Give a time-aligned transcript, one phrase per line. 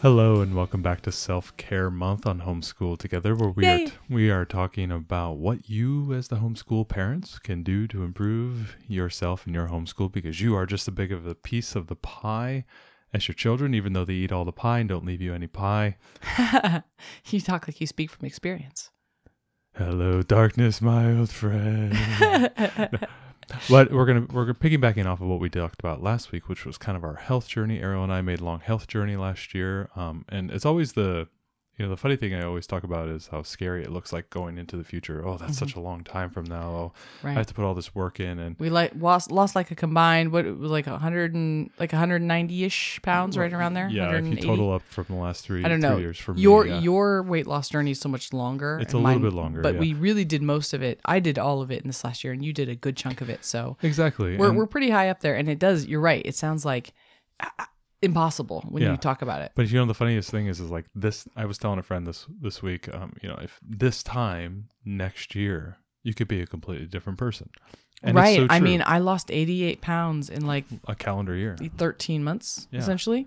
[0.00, 3.92] Hello and welcome back to Self Care Month on Homeschool Together, where we are t-
[4.08, 9.44] we are talking about what you, as the homeschool parents, can do to improve yourself
[9.44, 12.64] and your homeschool, because you are just as big of a piece of the pie
[13.12, 15.48] as your children, even though they eat all the pie and don't leave you any
[15.48, 15.96] pie.
[17.30, 18.92] you talk like you speak from experience.
[19.74, 21.92] Hello, darkness, my old friend.
[23.70, 26.78] but we're gonna we're piggybacking off of what we talked about last week, which was
[26.78, 27.80] kind of our health journey.
[27.80, 31.28] Ariel and I made a long health journey last year, um, and it's always the
[31.78, 34.30] you know the funny thing I always talk about is how scary it looks like
[34.30, 35.24] going into the future.
[35.24, 36.70] Oh, that's such a long time from now.
[36.70, 39.70] Oh, I have to put all this work in, and We like lost lost like
[39.70, 43.74] a combined what it was like a hundred and like 190 ish pounds right around
[43.74, 43.88] there.
[43.88, 45.98] yeah, if you total up from the last three, I don't know.
[45.98, 46.80] years for me, your yeah.
[46.80, 48.80] your weight loss journey is so much longer.
[48.82, 49.80] It's a little bit longer, but yeah.
[49.80, 51.00] we really did most of it.
[51.04, 53.20] I did all of it in this last year, and you did a good chunk
[53.20, 53.44] of it.
[53.44, 54.36] So exactly.
[54.36, 55.86] we're and- we're pretty high up there, and it does.
[55.86, 56.22] You're right.
[56.24, 56.92] It sounds like
[57.38, 57.64] uh,
[58.02, 58.92] impossible when Yeah.
[58.92, 59.52] you talk about it.
[59.54, 62.06] But you know the funniest thing is is like this I was telling a friend
[62.06, 66.46] this this week, um, you know, if this time next year you could be a
[66.46, 67.50] completely different person.
[68.02, 68.36] And it's right.
[68.38, 71.56] so I mean, I lost 88 pounds in like a calendar year.
[71.76, 72.78] 13 months Yeah.
[72.80, 73.26] essentially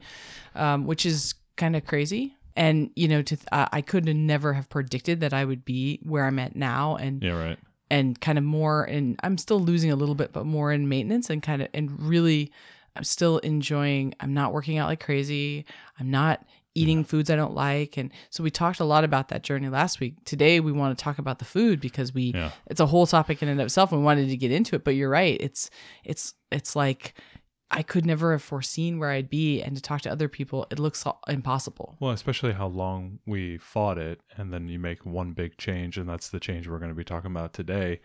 [0.55, 4.67] um, which is kind of crazy and you know to th- i could never have
[4.69, 7.59] predicted that i would be where i'm at now and Yeah, right.
[7.89, 11.29] and kind of more and i'm still losing a little bit but more in maintenance
[11.29, 12.51] and kind of and really
[12.95, 15.65] i'm still enjoying i'm not working out like crazy.
[15.99, 17.97] I'm not eating foods i don't like.
[17.97, 20.23] And so we talked a lot about that journey last week.
[20.23, 22.51] Today we want to talk about the food because we Yeah.
[22.67, 24.83] it's a whole topic in and of itself and we wanted to get into it
[24.85, 25.37] but you're right.
[25.41, 25.69] It's
[26.05, 27.13] it's it's like
[27.73, 30.79] i could never have foreseen where i'd be and to talk to other people it
[30.79, 31.95] looks impossible.
[31.99, 36.07] Well, especially how long we fought it and then you make one big change and
[36.09, 37.99] that's the change we're going to be talking about today.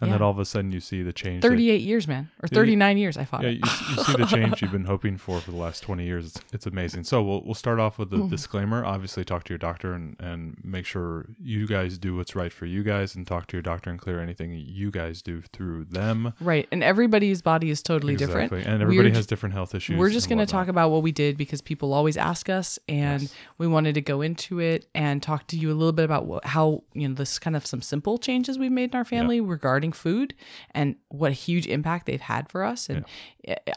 [0.00, 2.48] And then all of a sudden you see the change that- 38 years man or
[2.50, 5.40] Yeah, 39 years i fought Yeah, you, you see the change you've been hoping for
[5.40, 6.26] for the last 20 years.
[6.26, 7.04] It's, it's amazing.
[7.04, 8.28] So we'll, we'll start off with the Mm-hmm.
[8.28, 8.84] disclaimer.
[8.84, 12.66] Obviously, talk to your doctor and, and make sure you guys do what's right for
[12.66, 16.32] you guys and talk to your doctor and clear anything you guys do through them.
[16.40, 18.70] right and everybody's body is totally different Exactly.
[18.72, 19.98] And everybody We're has different health issues.
[19.98, 23.22] We're just going to talk about what we did because people always ask us, and
[23.22, 23.34] Yes.
[23.58, 26.44] we wanted to go into it and talk to you a little bit about what,
[26.44, 29.87] how you know this kind of some simple changes we've made in our family regarding
[29.92, 30.34] food
[30.72, 32.88] and what a huge impact they've had for us.
[32.88, 33.04] And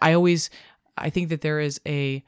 [0.02, 0.50] I always,
[0.98, 2.24] I think that there is a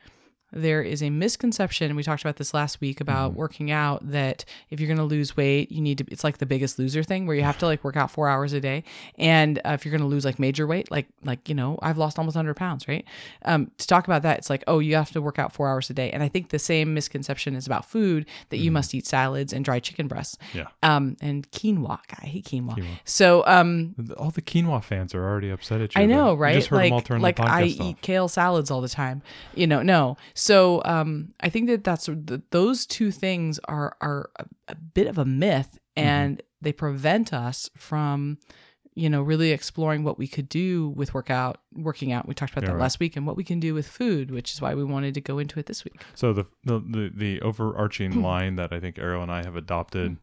[0.55, 3.39] there is a misconception we talked about this last week about Mm-hmm.
[3.39, 6.45] working out that if you're going to lose weight you need to it's like the
[6.45, 8.83] biggest loser thing where you have to like work out four hours a day
[9.17, 11.97] and uh, if you're going to lose like major weight like like you know i've
[11.97, 13.05] lost almost 100 pounds right
[13.45, 15.89] um, to talk about that it's like oh you have to work out four hours
[15.89, 19.05] a day and i think the same misconception is about food that you must eat
[19.07, 20.57] salads and dried chicken breasts Mm-hmm.
[20.59, 20.67] Yeah.
[20.83, 25.81] um and quinoa i hate quinoa, so um All the quinoa fans are already upset
[25.81, 26.01] at you.
[26.01, 26.55] I know, right?
[26.55, 27.81] just heard them all like, turn like I off.
[27.81, 29.21] eat kale salads all the time.
[29.55, 30.17] You know, no.
[30.47, 31.09] So, um,
[31.39, 35.25] I think that that's th those two things are are a, a bit of a
[35.25, 36.07] myth, Mm-hmm.
[36.09, 38.37] and they prevent us from,
[38.95, 41.55] you know, really exploring what we could do with workout,
[41.89, 42.27] working out.
[42.27, 42.81] We talked about Yeah, that right.
[42.87, 45.21] last week, and what we can do with food, which is why we wanted to
[45.21, 46.01] go into it this week.
[46.15, 50.17] So the the the, the overarching line that I think Ariel and I have adopted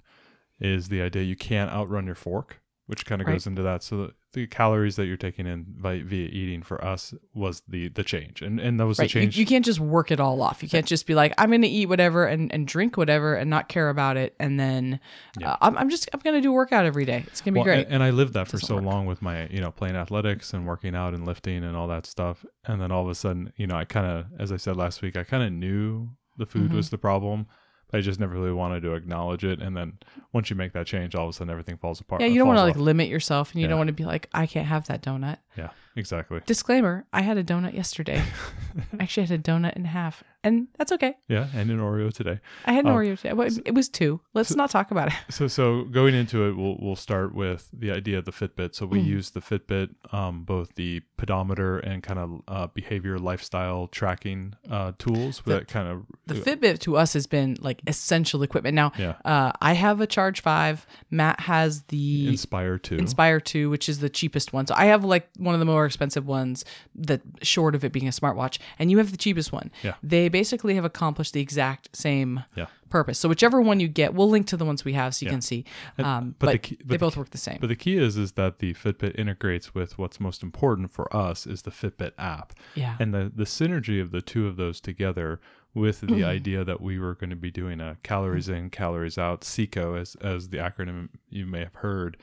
[0.59, 3.35] is the idea you can't outrun your fork, which kind of Right.
[3.35, 3.83] goes into that.
[3.83, 8.05] So the, calories that you're taking in by via eating for us was the the
[8.05, 9.11] change, and and that was Right.
[9.11, 9.37] the You, change.
[9.39, 10.63] you can't just work it all off.
[10.63, 13.49] You can't just be like, I'm going to eat whatever and, and drink whatever and
[13.51, 14.35] not care about it.
[14.39, 15.01] And then
[15.39, 15.53] Yeah.
[15.53, 17.25] uh, I'm, I'm just, I'm going to do a workout every day.
[17.27, 17.87] It's going to be Well, great.
[17.87, 18.85] And, and I lived that for so work.
[18.85, 22.07] long with my, you know, playing athletics and working out and lifting and all that
[22.07, 22.45] stuff.
[22.67, 25.03] And then all of a sudden, you know, I kind of, as I said last
[25.03, 26.77] week, I kind of knew the food Mm-hmm.
[26.77, 27.47] was the problem.
[27.93, 29.61] I just never really wanted to acknowledge it.
[29.61, 29.99] And then
[30.33, 32.21] once you make that change, all of a sudden everything falls apart.
[32.21, 33.71] Yeah, you don't want to like limit yourself, and you Yeah.
[33.71, 35.39] don't want to be like, I can't have that donut.
[35.57, 35.71] Yeah.
[35.97, 36.41] Exactly.
[36.47, 38.23] Disclaimer: I had a donut yesterday.
[38.99, 41.17] I actually had a donut and a half, and that's okay.
[41.29, 42.41] Yeah, and an Oreo today.
[42.67, 43.33] I had an Oh, Oreo today.
[43.33, 44.21] Well, it was two.
[44.35, 45.15] Let's not talk about it.
[45.31, 48.75] So so going into it, we'll we'll start with the idea of the Fitbit.
[48.75, 49.07] So we Mhm.
[49.07, 54.93] use the Fitbit, um, both the pedometer and kind of uh, behavior lifestyle tracking uh,
[54.99, 58.75] tools The- that kind of The Fitbit to us has been like essential equipment.
[58.75, 60.87] Now, yeah uh, I have a Charge Five.
[61.11, 62.97] Matt has the inspire Two.
[62.97, 64.67] Inspire 2, which is the cheapest one.
[64.67, 68.07] So I have like one of the more expensive ones that short of it being
[68.09, 69.71] a smartwatch, and you have the cheapest one.
[69.83, 69.95] Yeah.
[70.03, 72.67] They basically have accomplished the exact same Yeah.
[72.89, 73.19] purpose.
[73.19, 75.33] So whichever one you get, we'll link to the ones we have so you Yeah.
[75.35, 75.65] can see.
[75.99, 77.59] And- Um, but but the key- but they both work the same.
[77.61, 81.47] But the key is is that the Fitbit integrates with what's most important for us
[81.47, 82.53] is the Fitbit app.
[82.75, 82.97] yeah.
[82.99, 85.41] And the the synergy of the two of those together
[85.73, 86.25] with the Mhm.
[86.25, 90.17] idea that we were going to be doing a calories in, calories out, CICO as
[90.17, 92.17] as the acronym you may have heard,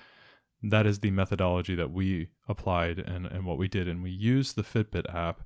[0.64, 3.88] that is the methodology that we applied and, and what we did.
[3.88, 5.42] And we used the Fitbit app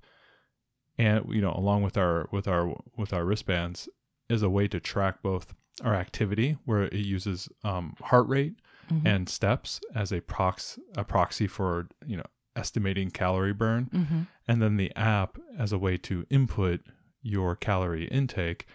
[0.97, 3.87] and you know, along with our with our with our wristbands
[4.29, 5.53] as a way to track both
[5.83, 8.55] our activity where it uses um, heart rate
[8.91, 9.05] Mhm.
[9.05, 12.25] and steps as a prox a proxy for you know
[12.57, 14.27] estimating calorie burn Mhm.
[14.49, 16.81] and then the app as a way to input
[17.21, 18.65] your calorie intake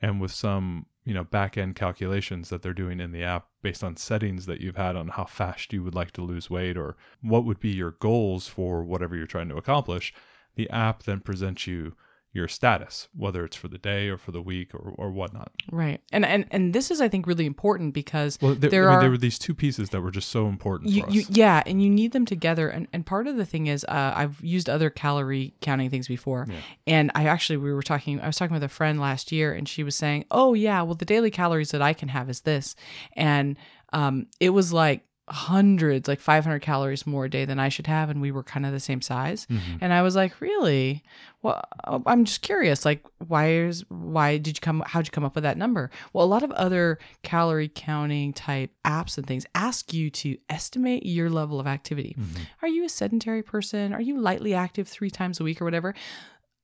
[0.00, 3.82] and with some you know back end calculations that they're doing in the app based
[3.82, 6.96] on settings that you've had on how fast you would like to lose weight or
[7.22, 10.12] what would be your goals for whatever you're trying to accomplish
[10.54, 11.94] the app then presents you
[12.34, 16.00] your status whether it's for the day or for the week or, or whatnot Right.
[16.12, 19.00] And and and this is I think really important because well there, There I mean,
[19.00, 21.62] there were these two pieces that were just so important you, for us you yeah,
[21.64, 22.68] and you need them together.
[22.68, 26.46] And and part of the thing is uh, I've used other calorie counting things before,
[26.48, 26.56] Yeah.
[26.86, 28.20] and I actually we were talking.
[28.20, 30.94] I was talking with a friend last year, and she was saying, "Oh yeah, well
[30.94, 32.76] the daily calories that I can have is this,"
[33.14, 33.56] and
[33.92, 38.10] um, it was like hundreds, like 500 calories more a day than I should have,
[38.10, 39.46] and we were kind of the same size.
[39.50, 39.78] Mhm.
[39.80, 41.02] And I was like, really?
[41.42, 41.62] Well,
[42.06, 42.84] I'm just curious.
[42.84, 44.82] Like, why is why did you come?
[44.86, 45.90] How'd you come up with that number?
[46.12, 51.06] Well, a lot of other calorie counting type apps and things ask you to estimate
[51.06, 52.14] your level of activity.
[52.18, 52.40] Mhm.
[52.62, 53.92] Are you a sedentary person?
[53.94, 55.94] Are you lightly active three times a week or whatever?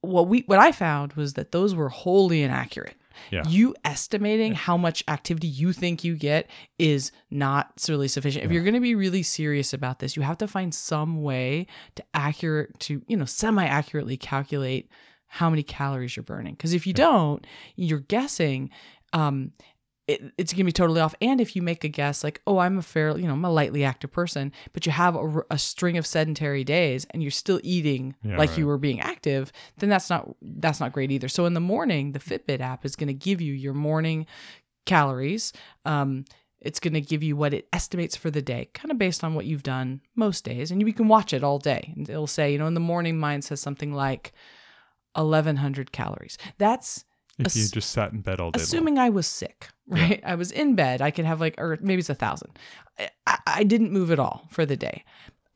[0.02, 2.94] What we what I found was that those were wholly inaccurate.
[3.30, 3.42] Yeah.
[3.46, 6.48] You estimating how much activity you think you get
[6.78, 8.44] is not really sufficient.
[8.44, 8.54] If Yeah.
[8.54, 11.66] you're going to be really serious about this, you have to find some way
[11.96, 14.88] to accurate to, you know, semi-accurately calculate
[15.26, 16.56] how many calories you're burning.
[16.56, 17.46] Cuz if you don't,
[17.76, 18.70] you're guessing
[19.12, 19.52] um
[20.10, 21.14] it, it's gonna be totally off.
[21.20, 23.50] And if you make a guess like, oh, I'm a fair, you know, I'm a
[23.50, 25.16] lightly active person, but you have
[25.50, 28.58] a string of sedentary days and you're still eating Yeah, like right.
[28.58, 31.28] you were being active, then that's not that's not great either.
[31.28, 34.26] So in the morning, the Fitbit app is gonna give you your morning
[34.86, 35.52] calories.
[35.84, 36.24] Um,
[36.60, 39.34] it's going to give you what it estimates for the day, kind of based on
[39.34, 40.70] what you've done most days.
[40.70, 41.94] And you can watch it all day.
[41.96, 44.32] And it'll say, you know, in the morning, mine says something like
[45.14, 46.36] 1,100 calories.
[46.58, 47.06] That's
[47.46, 48.64] if you just sat in bed all day long.
[48.64, 50.20] assuming I was sick, right?
[50.24, 51.00] I was in bed.
[51.00, 52.58] I could have like, or maybe it's a thousand.
[53.26, 55.04] I, I, didn't move at all for the day.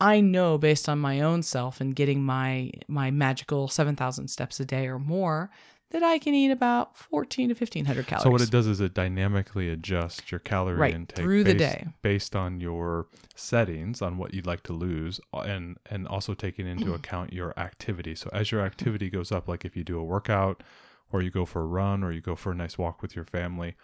[0.01, 4.59] I know based on my own self and getting my my magical seven thousand steps
[4.61, 5.51] a day or more
[5.91, 8.25] that I can eat about fourteen to fifteen hundred calories.
[8.25, 11.87] So what it does is it dynamically adjusts your calorie Right, intake through the day.
[12.03, 16.67] based on your settings on what you'd like to lose uh, and and also taking
[16.67, 18.15] into account your activity.
[18.15, 20.63] So as your activity goes up like if you do a workout
[21.13, 23.25] or you go for a run or you go for a nice walk with your
[23.25, 23.77] family,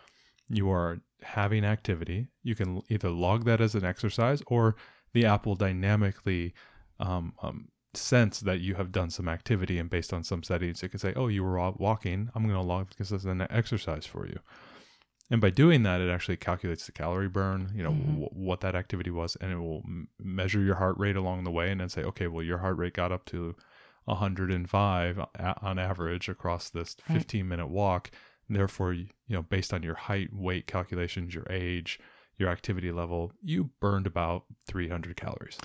[0.48, 2.28] you are having activity.
[2.42, 4.76] You can either log that as an exercise or
[5.12, 6.54] the app will dynamically
[6.98, 10.90] um, um, sense that you have done some activity and based on some settings, it
[10.90, 12.30] can say, oh, you were walking.
[12.34, 14.38] I'm going to log because it's an exercise for you.
[15.30, 18.06] And by doing that, it actually calculates the calorie burn, you know, Mhm.
[18.06, 21.52] w- what that activity was, and it will m- measure your heart rate along the
[21.52, 23.54] way and then say, okay, well, your heart rate got up to
[24.04, 27.18] 105 a- on average across this Right.
[27.18, 28.10] 15 minute walk.
[28.48, 32.00] Therefore, you you know, based on your height, weight calculations, your age,
[32.40, 35.58] your activity level, you burned about 300 calories.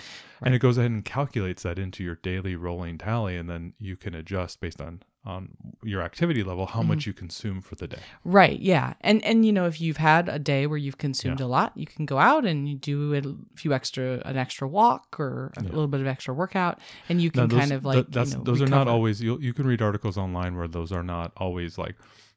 [0.43, 3.95] And it goes ahead and calculates that into your daily rolling tally, and then you
[3.95, 5.49] can adjust based on on
[5.81, 6.89] your activity level how Mm-hmm.
[6.89, 7.97] much you consume for the day.
[8.23, 8.59] Right.
[8.59, 8.93] Yeah.
[9.01, 11.87] And and you know, if you've had a day where you've consumed a lot, you
[11.87, 15.69] can go out and you do a few extra an extra walk or a Yeah.
[15.69, 16.79] little bit of extra workout,
[17.09, 18.87] and you Now, can those- kind of th- like that's you know, those are not
[18.87, 19.19] always.
[19.19, 21.95] You you can read articles online where those are not always like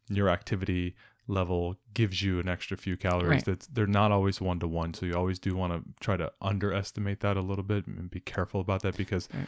[0.08, 0.94] your activity
[1.28, 3.28] level gives you an extra few calories.
[3.28, 3.44] Right.
[3.44, 4.94] That's they're not always one to one.
[4.94, 8.20] So you always do want to try to underestimate that a little bit and be
[8.20, 9.46] careful about that because Right.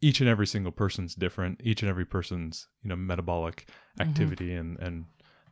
[0.00, 1.60] each and every single person's different.
[1.64, 4.02] Each and every person's you know metabolic Mm-hmm.
[4.02, 5.06] activity and and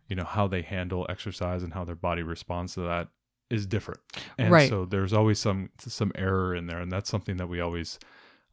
[0.08, 3.08] you know how they handle exercise and how their body responds to that
[3.50, 4.00] is different.
[4.38, 4.68] And Right.
[4.68, 7.98] so there's always some some error in there, and that's something that we always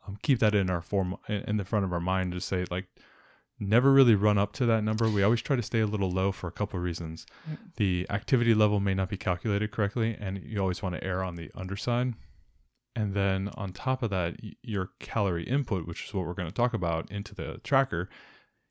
[0.08, 2.86] um, keep that in our form in the front of our mind to say like
[3.60, 5.10] never really run up to that number.
[5.10, 7.26] We always try to stay a little low for a couple of reasons.
[7.50, 7.58] Mm.
[7.78, 11.36] The activity level may not be calculated correctly, and you always want to err on
[11.36, 12.14] the underside.
[12.96, 16.54] And then on top of that, your calorie input, which is what we're going to
[16.54, 18.10] talk about into the tracker,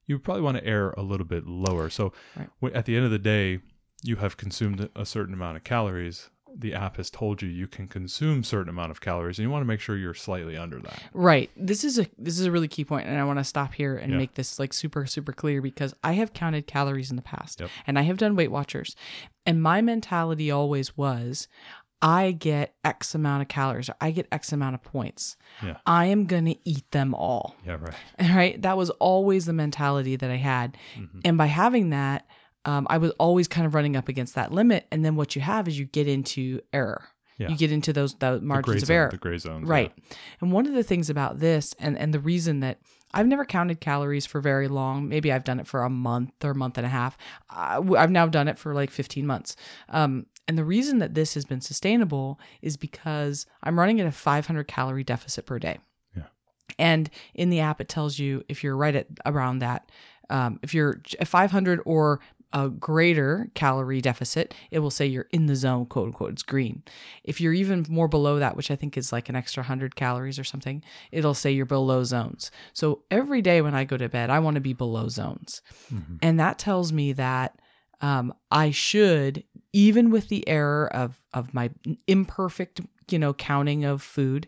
[0.07, 1.89] you probably want to err a little bit lower.
[1.91, 2.75] So Right.
[2.75, 3.61] at the end of the day,
[4.03, 6.31] you have consumed a certain amount of calories.
[6.57, 9.63] The app has told you you can consume certain amount of calories, and you want
[9.63, 11.03] to make sure you're slightly under that.
[11.13, 11.51] Right.
[11.57, 13.97] This is a this is a really key point, and I want to stop here
[13.97, 14.19] and Yeah.
[14.19, 17.71] make this like super super clear because I have counted calories in the past, Yep.
[17.87, 18.95] and I have done Weight Watchers,
[19.45, 21.49] and my mentality always was,
[22.01, 25.37] I get X amount of calories, or I get X amount of points.
[25.63, 25.79] Yeah.
[25.87, 27.57] I am gonna eat them all.
[27.67, 27.95] Yeah, right.
[28.37, 28.63] Right.
[28.63, 31.21] That was always the mentality that I had, Mhm.
[31.25, 32.27] and by having that,
[32.65, 34.87] um, I was always kind of running up against that limit.
[34.91, 37.05] And then what you have is you get into error.
[37.39, 37.49] Yeah.
[37.49, 39.11] You get into those the The margins of zone- error.
[39.11, 39.69] The gray zones.
[39.69, 39.93] Right.
[40.41, 42.79] And one of the things about this, and, and the reason that
[43.13, 46.51] I've never counted calories for very long, maybe I've done it for a month or
[46.51, 47.17] a month and a half.
[47.51, 49.57] I, have now done it for like 15 months.
[49.89, 54.13] Um, and the reason that this has been sustainable is because I'm running at a
[54.13, 55.79] 500 calorie deficit per day.
[56.17, 56.25] Yeah.
[56.79, 59.91] And in the app, it tells you if you're right at around that,
[60.31, 62.21] um, if you're at 500 or
[62.55, 66.33] a greater calorie deficit, it will say you're in the zone, quote unquote.
[66.33, 66.85] It's green.
[67.25, 70.39] If you're even more below that, which I think is like an extra 100 calories
[70.39, 72.53] or something, it'll say you're below zones.
[72.73, 75.61] So every day when I go to bed, I want to be below zones.
[75.93, 76.19] Mhm.
[76.23, 77.59] And that tells me that
[78.01, 81.71] um, I should, even with the error of, of my
[82.07, 82.81] imperfect,
[83.11, 84.47] you know, counting of food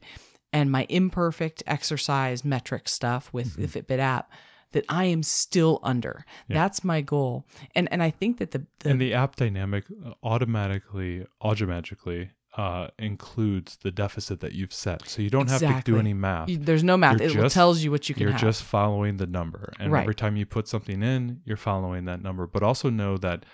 [0.52, 4.30] and my imperfect exercise metric stuff with the Fitbit app,
[4.72, 6.24] that I am still under.
[6.48, 6.54] Yeah.
[6.56, 7.46] That's my goal.
[7.74, 12.88] And and I think that the, the and the app dynamic uh, automatically, automatically uh,
[12.98, 15.06] includes the deficit that you've set.
[15.08, 16.48] So you don't have to do any math.
[16.48, 17.20] you- there's no math.
[17.20, 18.40] You're It just- tells you what you can You're have.
[18.40, 19.72] just following the number.
[19.78, 20.00] And Right.
[20.02, 22.46] every time you put something in, you're following that number.
[22.46, 23.44] But also know that,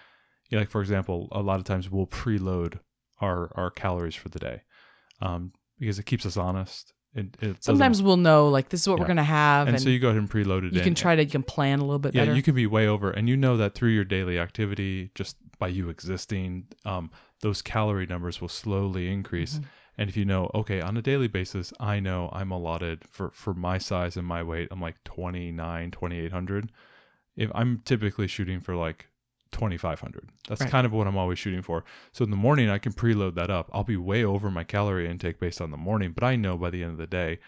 [0.49, 2.79] you know, like, for example, a lot of times we'll preload
[3.21, 4.63] our, our calories for the day
[5.21, 6.93] um, because it keeps us honest.
[7.15, 9.03] It, it Sometimes we'll know like this is what Yeah.
[9.03, 10.85] we're gonna have, and, and, so you go ahead and preload it you in.
[10.85, 12.35] can try to you can plan a little bit yeah, better.
[12.35, 15.69] you can be way over, and you know that through your daily activity, just by
[15.69, 19.59] you existing, um, those calorie numbers will slowly increase.
[19.59, 19.65] Mhm.
[19.99, 23.53] And if you know, okay, on a daily basis, I know I'm allotted for for
[23.53, 26.73] my size and my weight, I'm like 29, 2800.
[27.37, 29.09] If I'm typically shooting for like
[29.53, 30.31] 2500.
[30.49, 30.71] That's Right.
[30.71, 31.85] kind of what I'm always shooting for.
[32.13, 33.71] So in the morning I can preload that up.
[33.73, 36.71] I'll be way over my calorie intake based on the morning, but I know by
[36.71, 37.39] the end of the day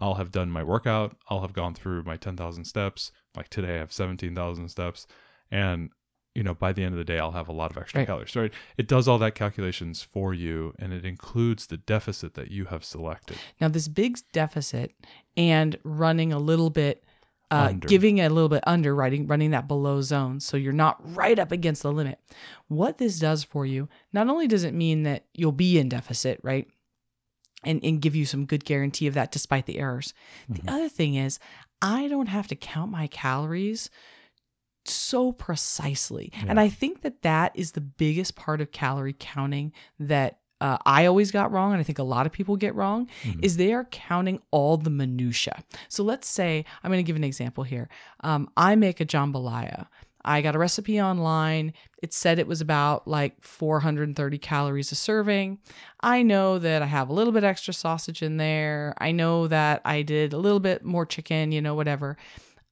[0.00, 1.16] I'll have done my workout.
[1.30, 3.12] I'll have gone through my 10,000 steps.
[3.34, 5.06] Like today, I have 17,000 steps.
[5.50, 5.88] And,
[6.34, 8.06] you know, by the end of the day, I'll have a lot of extra Right.
[8.06, 8.30] calories.
[8.30, 12.50] So it, it does all that calculations for you and it includes the deficit that
[12.50, 13.38] you have selected.
[13.58, 14.92] Now, this big deficit
[15.34, 17.02] and running a little bit,
[17.50, 20.40] uh, giving it a little bit under, running, running that below zone.
[20.40, 22.18] So you're not right up against the limit.
[22.68, 26.40] What this does for you, not only does it mean that you'll be in deficit,
[26.42, 26.66] right?
[27.62, 30.12] And, and give you some good guarantee of that despite the errors.
[30.50, 30.62] Mhm.
[30.62, 31.38] The other thing is,
[31.80, 33.90] I don't have to count my calories
[34.84, 36.32] so precisely.
[36.46, 41.06] And I think that that is the biggest part of calorie counting that uh, I
[41.06, 43.44] always got wrong, and I think a lot of people get wrong, Mhm.
[43.44, 45.62] is they are counting all the minutia.
[45.88, 47.88] So let's say I'm going to give an example here.
[48.20, 49.86] Um, I make a jambalaya.
[50.28, 51.72] I got a recipe online.
[52.02, 55.58] It said it was about like 430 calories a serving.
[56.00, 58.94] I know that I have a little bit extra sausage in there.
[58.98, 62.16] I know that I did a little bit more chicken, you know, whatever.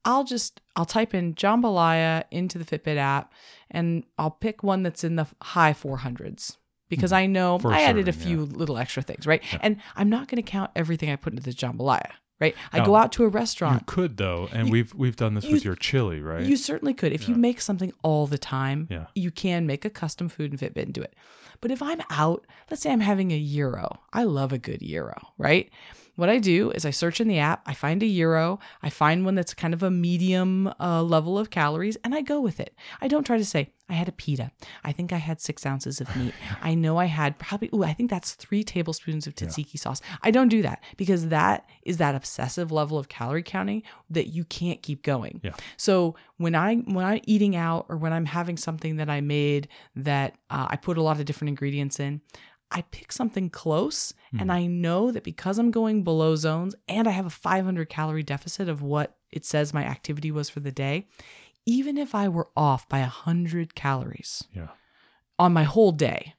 [0.04, 3.32] I'll just I'll type in jambalaya into the Fitbit app
[3.70, 6.56] and I'll pick one that's in the high 400s
[6.96, 9.42] because I know For I added a few little extra things, right?
[9.52, 9.58] Yeah.
[9.62, 12.10] And I'm not going to count everything I put into the jambalaya,
[12.40, 12.54] right?
[12.72, 13.82] I go out to a restaurant.
[13.82, 16.44] You could though, and You- we've we've done this you- with your chili, right?
[16.44, 17.12] You certainly could.
[17.12, 19.06] If you make something all the time, Yeah.
[19.14, 21.14] you can make a custom food and Fitbit and do it.
[21.60, 24.00] But if I'm out, let's say I'm having a gyro.
[24.12, 25.70] I love a good gyro, right?
[26.16, 29.24] What I do is I search in the app, I find a gyro, I find
[29.24, 32.74] one that's kind of a medium uh, level of calories, and I go with it.
[33.00, 34.50] I don't try to say, I had a pita.
[34.82, 36.32] I think I had six ounces of meat.
[36.62, 40.00] I know I had probably, ooh, I think that's three tablespoons of tzatziki sauce.
[40.22, 44.44] I don't do that because that is that obsessive level of calorie counting that you
[44.44, 45.40] can't keep going.
[45.42, 45.52] Yeah.
[45.76, 49.68] So when I when I'm eating out or when I'm having something that I made
[49.96, 52.22] that uh, I put a lot of different ingredients in,
[52.74, 54.50] I pick something close, and hmm.
[54.50, 58.68] I know that because I'm going below zones and I have a 500 calorie deficit
[58.68, 61.06] of what it says my activity was for the day,
[61.66, 64.68] even if I were off by 100 calories yeah.
[65.38, 66.34] on my whole day,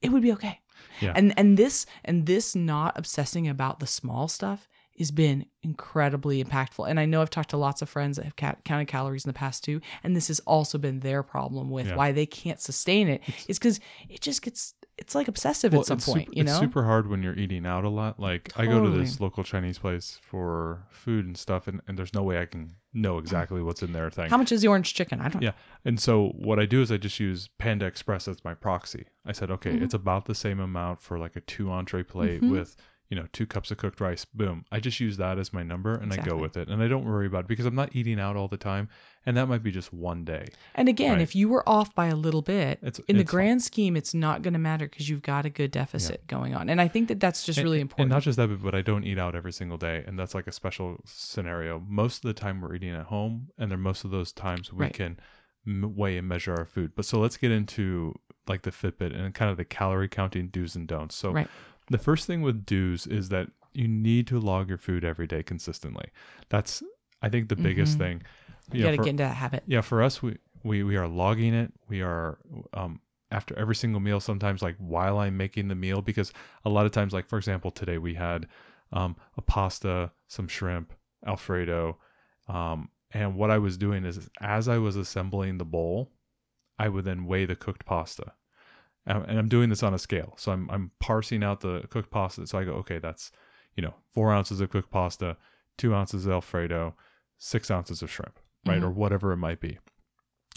[0.00, 0.60] it would be okay.
[1.00, 1.12] Yeah.
[1.16, 4.68] And and this and this not obsessing about the small stuff
[5.00, 6.88] has been incredibly impactful.
[6.88, 9.28] And I know I've talked to lots of friends that have ca- counted calories in
[9.28, 11.96] the past too, and this has also been their problem with Yeah.
[11.96, 13.22] why they can't sustain it.
[13.48, 16.84] Is because it just gets it's like obsessive at some point, super, you it's super
[16.84, 18.20] hard when you're eating out a lot.
[18.20, 22.12] Like I go to this local Chinese place for food and stuff, and, and there's
[22.12, 24.28] no way I can know exactly what's in their thing.
[24.28, 25.22] How much is the orange chicken?
[25.22, 25.52] I don't Yeah.
[25.86, 29.06] And so what I do is I just use Panda Express as my proxy.
[29.24, 29.84] I said, okay, Mm-hmm.
[29.84, 32.76] it's about the same amount for like a two entree plate with,
[33.10, 34.24] you know, two cups of cooked rice.
[34.24, 34.64] Boom.
[34.70, 36.68] I just use that as my number and I go with it.
[36.68, 38.88] And I don't worry about it because I'm not eating out all the time.
[39.26, 40.46] And that might be just one day.
[40.76, 41.20] And again, Right.
[41.20, 43.36] if you were off by a little bit, It's- in the it's fine.
[43.36, 46.70] grand scheme, it's not going to matter because you've got a good deficit going on.
[46.70, 48.04] And I think that that's just And- really important.
[48.04, 50.04] And not just that, but- but I don't eat out every single day.
[50.06, 51.80] And that's like a special scenario.
[51.88, 53.48] Most of the time we're eating at home.
[53.58, 54.94] And then most of those times we Right.
[54.94, 55.18] can
[55.66, 56.92] weigh and measure our food.
[56.94, 58.14] But so let's get into
[58.48, 61.14] like the Fitbit and kind of the calorie counting do's and don'ts.
[61.14, 61.48] So Right.
[61.90, 65.42] The first thing with do's is that you need to log your food every day
[65.42, 66.06] consistently.
[66.48, 66.82] That's
[67.22, 67.98] I think the biggest Mhm.
[67.98, 68.22] thing.
[68.72, 69.64] you know, got to get into that habit.
[69.66, 71.72] yeah, for us, we, we, we are logging it.
[71.88, 72.38] We are,
[72.72, 73.00] um,
[73.32, 76.32] after every single meal, sometimes like while I'm making the meal, because
[76.64, 78.46] a lot of times, like for example, today we had,
[78.92, 80.92] um, a pasta, some shrimp,
[81.26, 81.98] Alfredo.
[82.48, 86.12] Um, and what I was doing is as I was assembling the bowl,
[86.78, 88.32] I would then weigh the cooked pasta.
[89.06, 90.34] Um, and I'm doing this on a scale.
[90.36, 92.46] So I'm, I'm parsing out the cooked pasta.
[92.46, 93.32] So I go, okay, that's,
[93.76, 95.36] you know, four ounces of cooked pasta,
[95.78, 96.94] two ounces of Alfredo,
[97.38, 98.80] six ounces of shrimp, right?
[98.80, 98.84] Mhm.
[98.84, 99.78] Or whatever it might be.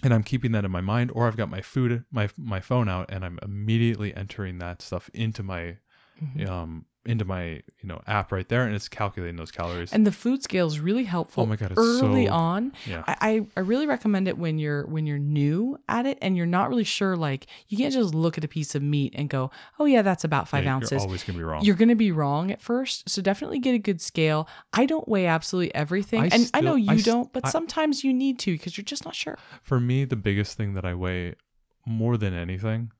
[0.03, 2.89] And I'm keeping that in my mind, or I've got my food, my my phone
[2.89, 5.77] out, and I'm immediately entering that stuff into my,
[6.21, 6.49] Mhm.
[6.49, 9.91] um, into my you know app right there, and it's calculating those calories.
[9.91, 12.71] And the food scale is really helpful Oh my God, it's early so- on.
[12.87, 16.45] yeah, I, I really recommend it when you're when you're new at it and you're
[16.45, 17.15] not really sure.
[17.17, 20.23] Like you can't just look at a piece of meat and go, oh yeah, that's
[20.23, 20.91] about five Yeah, ounces.
[20.91, 21.63] You're always gonna be wrong.
[21.63, 23.09] You're going to be wrong at first.
[23.09, 24.47] So definitely get a good scale.
[24.71, 26.21] I don't weigh absolutely everything.
[26.21, 28.85] I and I know you I don't, but I- sometimes you need to because you're
[28.85, 29.37] just not sure.
[29.61, 31.35] For me, the biggest thing that I weigh
[31.85, 32.91] more than anything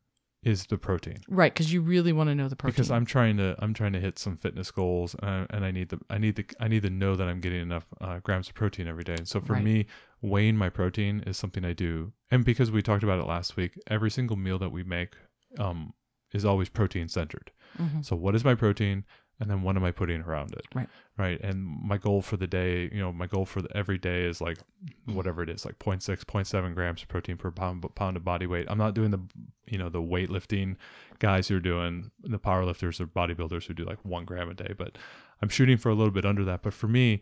[0.43, 1.17] is the protein.
[1.27, 1.53] Right.
[1.53, 2.73] Because you really want to know the protein.
[2.73, 5.71] because I'm trying to I'm trying to hit some fitness goals and I, and I
[5.71, 8.49] need the I need the I need to know that I'm getting enough uh, grams
[8.49, 9.15] of protein every day.
[9.15, 9.63] And so for Right.
[9.63, 9.85] me,
[10.21, 12.13] weighing my protein is something I do.
[12.31, 15.15] And because we talked about it last week, every single meal that we make
[15.59, 15.93] um,
[16.33, 17.51] is always protein centered.
[17.79, 18.03] Mhm.
[18.05, 19.05] So what is my protein?
[19.39, 20.65] And then what am I putting around it?
[20.73, 20.87] Right.
[21.17, 21.41] Right.
[21.41, 24.39] And my goal for the day, you know, my goal for the, every day is
[24.39, 24.57] like
[25.05, 28.67] whatever it is, like 0.6, 0.7 grams of protein per pound, pound of body weight.
[28.69, 29.19] I'm not doing the,
[29.67, 30.77] you know, the weightlifting
[31.19, 34.53] guys who are doing the power lifters or bodybuilders who do like one gram a
[34.53, 34.97] day, but
[35.41, 36.61] I'm shooting for a little bit under that.
[36.61, 37.21] But for me,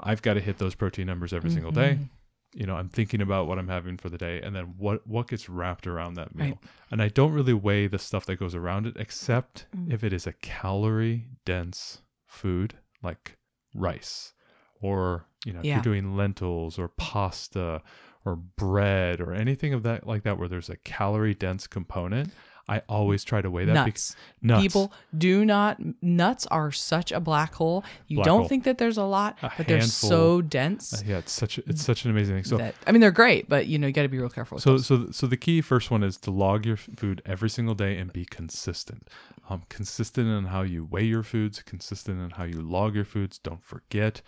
[0.00, 1.94] I've got to hit those protein numbers every single day.
[1.94, 2.04] Mm-hmm.
[2.54, 5.28] You know, I'm thinking about what I'm having for the day and then what what
[5.28, 6.46] gets wrapped around that meal.
[6.48, 6.58] Right.
[6.90, 9.92] And I don't really weigh the stuff that goes around it except Mm.
[9.92, 13.36] if it is a calorie dense food like
[13.74, 14.34] rice
[14.80, 17.82] or you know, if you're doing lentils or pasta
[18.24, 22.32] or bread or anything of that like that where there's a calorie dense component,
[22.68, 24.14] I always try to weigh that nuts.
[24.40, 24.62] nuts.
[24.62, 25.78] People do not.
[26.02, 27.84] Nuts are such a black hole.
[28.06, 28.48] You Black don't hole.
[28.48, 30.94] think that there's a lot, A but they're so dense.
[30.94, 32.44] Uh, yeah, it's such a, it's such an amazing thing.
[32.44, 34.56] So that, I mean, they're great, but you know, you got to be real careful.
[34.56, 34.86] With So, those.
[34.86, 38.12] so, so the key first one is to log your food every single day and
[38.12, 39.08] be consistent.
[39.50, 43.38] Um, consistent in how you weigh your foods, consistent in how you log your foods.
[43.38, 44.22] Don't forget,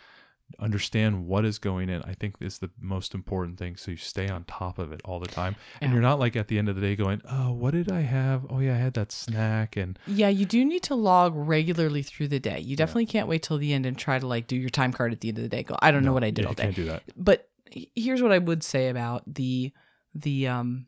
[0.58, 2.02] understand what is going in.
[2.02, 3.76] I think is the most important thing.
[3.76, 5.94] So you stay on top of it all the time, and Yeah.
[5.94, 8.46] you're not like at the end of the day going, "Oh, what did I have?
[8.50, 12.28] Oh yeah, I had that snack." And Yeah, you do need to log regularly through
[12.28, 12.60] the day.
[12.60, 15.12] You definitely can't wait till the end and try to like do your time card
[15.12, 15.62] at the end of the day.
[15.62, 16.62] Go, I don't know what I did yeah, all you day.
[16.64, 17.02] can't do that.
[17.16, 19.72] But here's what I would say about the
[20.14, 20.86] the um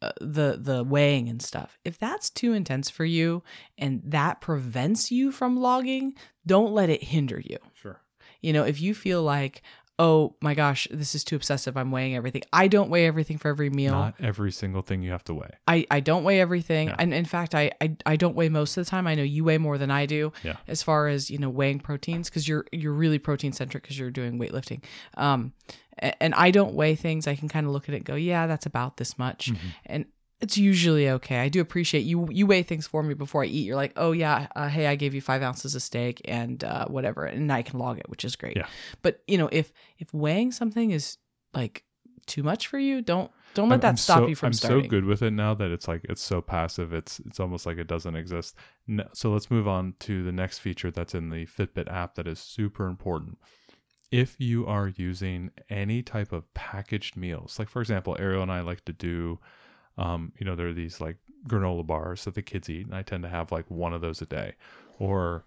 [0.00, 1.76] uh, the the weighing and stuff.
[1.84, 3.42] If that's too intense for you
[3.76, 6.14] and that prevents you from logging,
[6.46, 7.58] don't let it hinder you.
[7.74, 8.00] Sure.
[8.40, 9.62] You know, if you feel like,
[9.98, 11.76] "Oh my gosh, this is too obsessive.
[11.76, 13.92] I'm weighing everything." I don't weigh everything for every meal.
[13.92, 15.50] Not every single thing you have to weigh.
[15.66, 16.88] I, I don't weigh everything.
[16.88, 16.96] Yeah.
[16.98, 19.06] And in fact, I, I, I don't weigh most of the time.
[19.06, 20.56] I know you weigh more than I do Yeah.
[20.68, 24.10] as far as, you know, weighing proteins because you're, you're really protein centric because you're
[24.10, 24.82] doing weightlifting.
[25.16, 25.52] Um,
[25.98, 27.26] and I don't weigh things.
[27.26, 29.50] I can kind of look at it and go, yeah, that's about this much.
[29.50, 29.68] Mm-hmm.
[29.86, 30.04] And
[30.40, 31.38] it's usually okay.
[31.38, 32.28] I do appreciate you.
[32.30, 33.66] You weigh things for me before I eat.
[33.66, 36.86] You're like, oh yeah, uh, hey, I gave you five ounces of steak and uh,
[36.86, 38.56] whatever, and I can log it, which is great.
[38.56, 38.66] Yeah.
[39.02, 41.16] But you know, if if weighing something is
[41.54, 41.84] like
[42.26, 44.52] too much for you, don't don't let I'm- that I'm stop so- you from I'm
[44.52, 44.84] starting.
[44.84, 46.92] so good with it now that it's like it's so passive.
[46.92, 48.54] It's it's almost like it doesn't exist.
[48.86, 52.26] No, so let's move on to the next feature that's in the Fitbit app that
[52.28, 53.38] is super important.
[54.10, 58.60] If you are using any type of packaged meals, like for example, Ariel and I
[58.62, 59.38] like to do,
[59.98, 63.02] um, you know, there are these like granola bars that the kids eat, and I
[63.02, 64.54] tend to have like one of those a day,
[64.98, 65.44] or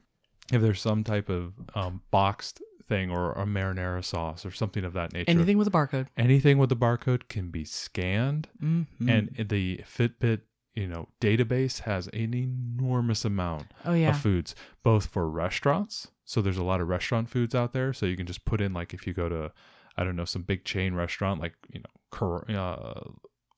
[0.54, 4.94] if there's some type of um, boxed thing or a marinara sauce or something of
[4.94, 6.08] that nature, Anything with a barcode.
[6.18, 8.86] anything with the barcode can be scanned, Mhm.
[9.08, 10.42] and the Fitbit
[10.76, 16.10] you know database has an enormous amount oh yeah, of foods, both for restaurants.
[16.26, 17.92] So there's a lot of restaurant foods out there.
[17.92, 19.52] So you can just put in like if you go to,
[19.98, 23.10] I don't know, some big chain restaurant like you know, uh,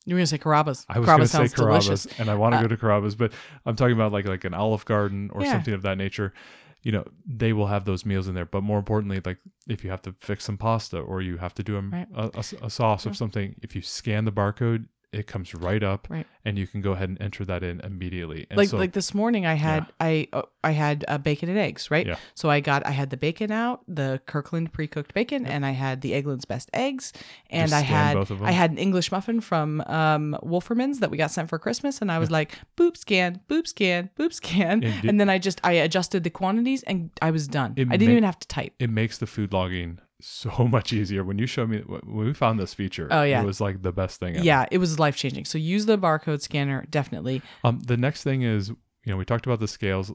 [0.05, 0.85] you were gonna say Carrabba's.
[0.89, 2.05] I was Carrabba's to say sounds delicious.
[2.19, 3.31] And I want to Uh, go to Carrabba's, but
[3.65, 5.51] I'm talking about like like an Olive Garden or Yeah.
[5.53, 6.33] something of that nature.
[6.81, 8.45] You know, they will have those meals in there.
[8.45, 9.37] But more importantly, like
[9.67, 12.07] if you have to fix some pasta or you have to do a, Right.
[12.13, 13.11] a, a- a sauce Yeah.
[13.11, 16.25] or something, if you scan the barcode, it comes right up, Right.
[16.45, 18.47] and you can go ahead and enter that in immediately.
[18.49, 21.57] And like so, like this morning I had I uh, I had uh, bacon and
[21.57, 22.15] eggs right Yeah.
[22.35, 26.01] so I got I had the bacon out the Kirkland pre-cooked bacon and I had
[26.01, 27.13] the Eggland's best eggs
[27.49, 28.47] and Just I had both of them?
[28.47, 32.11] I had an English muffin from um Wolferman's that we got sent for Christmas and
[32.11, 35.73] I was like boop scan boop scan boop scan And and then I just I
[35.73, 38.89] adjusted the quantities and I was done I didn't ma- even have to type it
[38.89, 41.23] makes the food logging so much easier.
[41.23, 43.41] When you show me when we found this feature, Oh, yeah.
[43.41, 44.35] it was like the best thing.
[44.35, 44.43] Ever.
[44.45, 48.41] yeah it was life changing so use the barcode scanner definitely Um, the next thing
[48.41, 50.11] is, you know, we talked about the scales,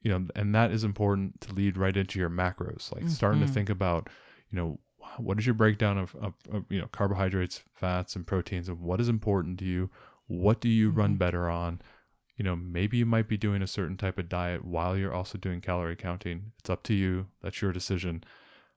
[0.00, 3.46] you know, and that is important to lead right into your macros, like starting to
[3.46, 3.54] Mhm.
[3.54, 4.08] think about,
[4.50, 4.80] you know,
[5.18, 9.00] what is your breakdown of, of, of, you know, carbohydrates, fats, and proteins, and what
[9.00, 9.90] is important to you?
[10.26, 11.18] What do you run Mhm.
[11.18, 11.80] better on?
[12.36, 15.38] You know, maybe you might be doing a certain type of diet while you're also
[15.38, 16.52] doing calorie counting.
[16.58, 17.26] It's up to you.
[17.42, 18.24] That's your decision.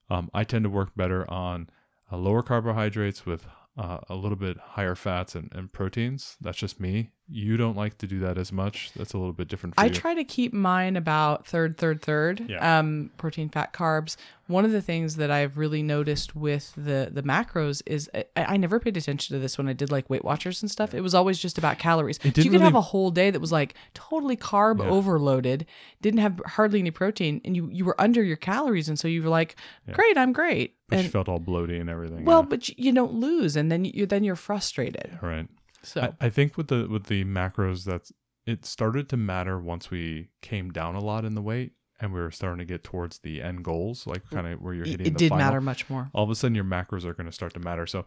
[0.09, 1.69] Um, I tend to work better on
[2.11, 3.45] uh, lower carbohydrates with
[3.77, 6.35] uh, a little bit higher fats and, and proteins.
[6.41, 7.11] That's just me.
[7.29, 8.91] You don't like to do that as much.
[8.95, 9.93] That's a little bit different for I you.
[9.93, 12.45] try to keep mine about third, third, third.
[12.49, 12.79] Yeah.
[12.79, 14.15] Um, protein, fat, carbs.
[14.47, 18.55] One of the things that I've really noticed with the the macros is I, I
[18.57, 20.93] never paid attention to this when I did like Weight Watchers and stuff.
[20.93, 22.17] It was always just about calories.
[22.23, 24.89] So you could have a whole day that was like totally carb Yeah.
[24.89, 25.65] overloaded,
[26.01, 29.21] didn't have hardly any protein, and you you were under your calories, and so you
[29.21, 29.95] were like, Yeah.
[29.95, 30.76] great, I'm great.
[30.89, 32.25] But And felt all bloaty and everything.
[32.25, 32.47] well, yeah.
[32.49, 35.17] but you, you don't lose, and then you then you're frustrated.
[35.21, 35.47] right.
[35.83, 38.11] So I, I think with the with the macros, that's
[38.45, 42.19] it started to matter once we came down a lot in the weight and we
[42.19, 45.07] were starting to get towards the end goals, like kind of where you're hitting.
[45.07, 45.45] it the did final.
[45.45, 46.09] matter much more.
[46.13, 47.85] all of a sudden your macros are going to start to matter.
[47.87, 48.05] So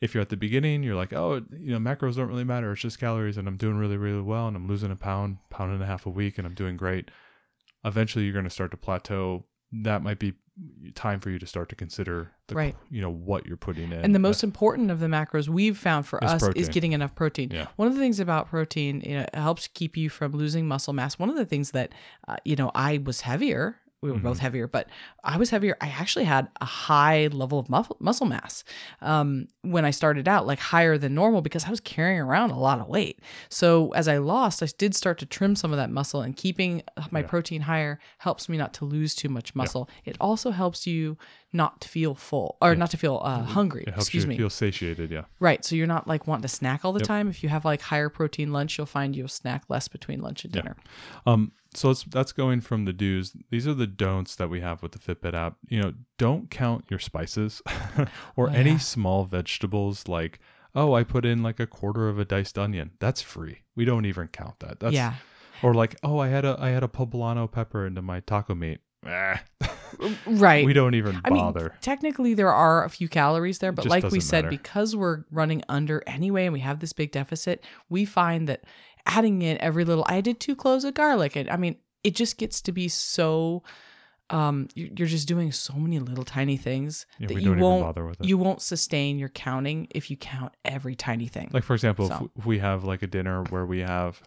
[0.00, 2.72] if you're at the beginning, you're like, oh, you know, macros don't really matter.
[2.72, 5.72] It's just calories, and I'm doing really, really well, and I'm losing a pound, pound
[5.72, 7.10] and a half a week, and I'm doing great.
[7.84, 9.44] Eventually, you're going to start to plateau.
[9.72, 10.34] That might be
[10.94, 12.76] time for you to start to consider, the, Right.
[12.90, 16.06] You know what you're putting in, And the most important of the macros we've found
[16.06, 17.50] for us is getting enough protein.
[17.50, 17.68] Yeah.
[17.76, 20.92] One of the things about protein, you know, it helps keep you from losing muscle
[20.92, 21.18] mass.
[21.18, 21.92] One of the things that,
[22.28, 23.76] uh, you know, I was heavier.
[24.02, 24.42] We were both Mm-hmm.
[24.42, 24.88] heavier, but
[25.22, 25.76] I was heavier.
[25.80, 28.64] I actually had a high level of muscle muscle mass
[29.00, 32.58] um, when I started out, like higher than normal, because I was carrying around a
[32.58, 33.20] lot of weight.
[33.48, 36.82] So as I lost, I did start to trim some of that muscle, and keeping
[37.12, 37.26] my Yeah.
[37.28, 39.88] protein higher helps me not to lose too much muscle.
[40.04, 41.16] It also helps you
[41.52, 43.82] not to feel full or not to feel uh, hungry.
[43.86, 44.36] it helps Excuse you me.
[44.38, 45.10] feel satiated.
[45.10, 45.24] Yeah.
[45.38, 45.62] Right.
[45.64, 47.06] So you're not like wanting to snack all the Yep.
[47.08, 47.28] time.
[47.28, 50.54] If you have like higher protein lunch, you'll find you'll snack less between lunch and
[50.54, 50.62] Yeah.
[50.62, 50.76] dinner.
[51.26, 53.34] Um, so it's, that's going from the do's.
[53.50, 55.56] These are the don'ts that we have with the Fitbit app.
[55.68, 57.60] You know, don't count your spices
[58.36, 58.78] or Oh, any yeah.
[58.78, 60.38] small vegetables like,
[60.74, 62.92] oh, I put in like a quarter of a diced onion.
[62.98, 63.58] That's free.
[63.76, 64.80] We don't even count that.
[64.80, 65.14] That's, yeah.
[65.62, 68.80] Or like, oh, I had a I had a poblano pepper into my taco meat.
[69.06, 69.36] Eh.
[70.26, 70.64] Right.
[70.64, 71.74] we don't even I mean, bother.
[71.80, 74.56] technically there are a few calories there, but like we said, matter.
[74.56, 78.64] because we're running under anyway and we have this big deficit, we find that
[79.06, 81.36] adding in every little I did two cloves of garlic.
[81.36, 83.62] And I mean, it just gets to be so
[84.30, 88.06] um you- you're just doing so many little tiny things Yeah, that you won't bother
[88.06, 88.26] with it.
[88.26, 91.50] you won't sustain your counting if you count every tiny thing.
[91.52, 92.30] like for example, So.
[92.36, 94.22] if we have like a dinner where we have,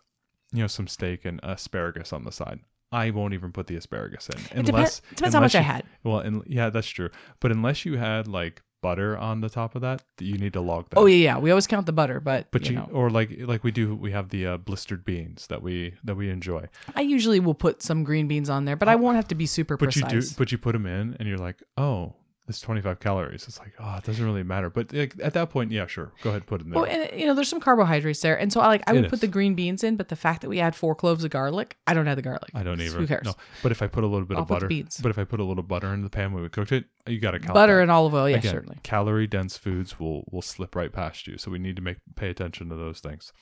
[0.51, 2.59] you know, some steak and asparagus on the side,
[2.91, 5.63] I won't even put the asparagus in it unless depends, depends how unless much I
[5.63, 5.83] had.
[6.03, 7.09] Well, and yeah, that's true.
[7.39, 10.89] But unless you had like butter on the top of that, you need to log
[10.89, 10.99] that.
[10.99, 11.37] Oh yeah, yeah.
[11.39, 13.95] We always count the butter, but, But you, you, know, or like like we do,
[13.95, 16.67] we have the uh, blistered beans that we that we enjoy.
[16.95, 19.47] I usually will put some green beans on there, but I won't have to be
[19.47, 20.13] super But precise.
[20.13, 22.13] you do, but you put them in, and you're like, oh,
[22.47, 23.47] it's 25 calories.
[23.47, 24.69] It's like, oh, it doesn't really matter.
[24.69, 26.81] But like, at that point, yeah, sure, go ahead, and put it in there.
[26.83, 29.05] well, and you know, there's some carbohydrates there, and so I like I It would
[29.05, 29.09] is.
[29.09, 31.77] put the green beans in, but the fact that we add four cloves of garlic,
[31.87, 32.51] I don't add the garlic.
[32.53, 32.99] I don't even.
[33.01, 33.25] Who cares?
[33.25, 34.99] No, but if I put a little bit I'll of butter, beans.
[35.01, 37.19] but if I put a little butter in the pan when we cooked it, you
[37.19, 37.81] got to count Butter that.
[37.83, 38.77] and olive oil, yeah, Again, certainly.
[38.83, 42.29] Calorie dense foods will will slip right past you, so we need to make pay
[42.29, 43.33] attention to those things.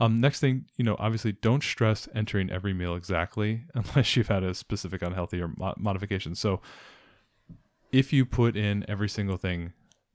[0.00, 4.42] Um, next thing, you know, obviously, don't stress entering every meal exactly unless you've had
[4.44, 6.34] a specific unhealthy or mo- modification.
[6.34, 6.60] So,
[7.92, 9.72] if you put in every single thing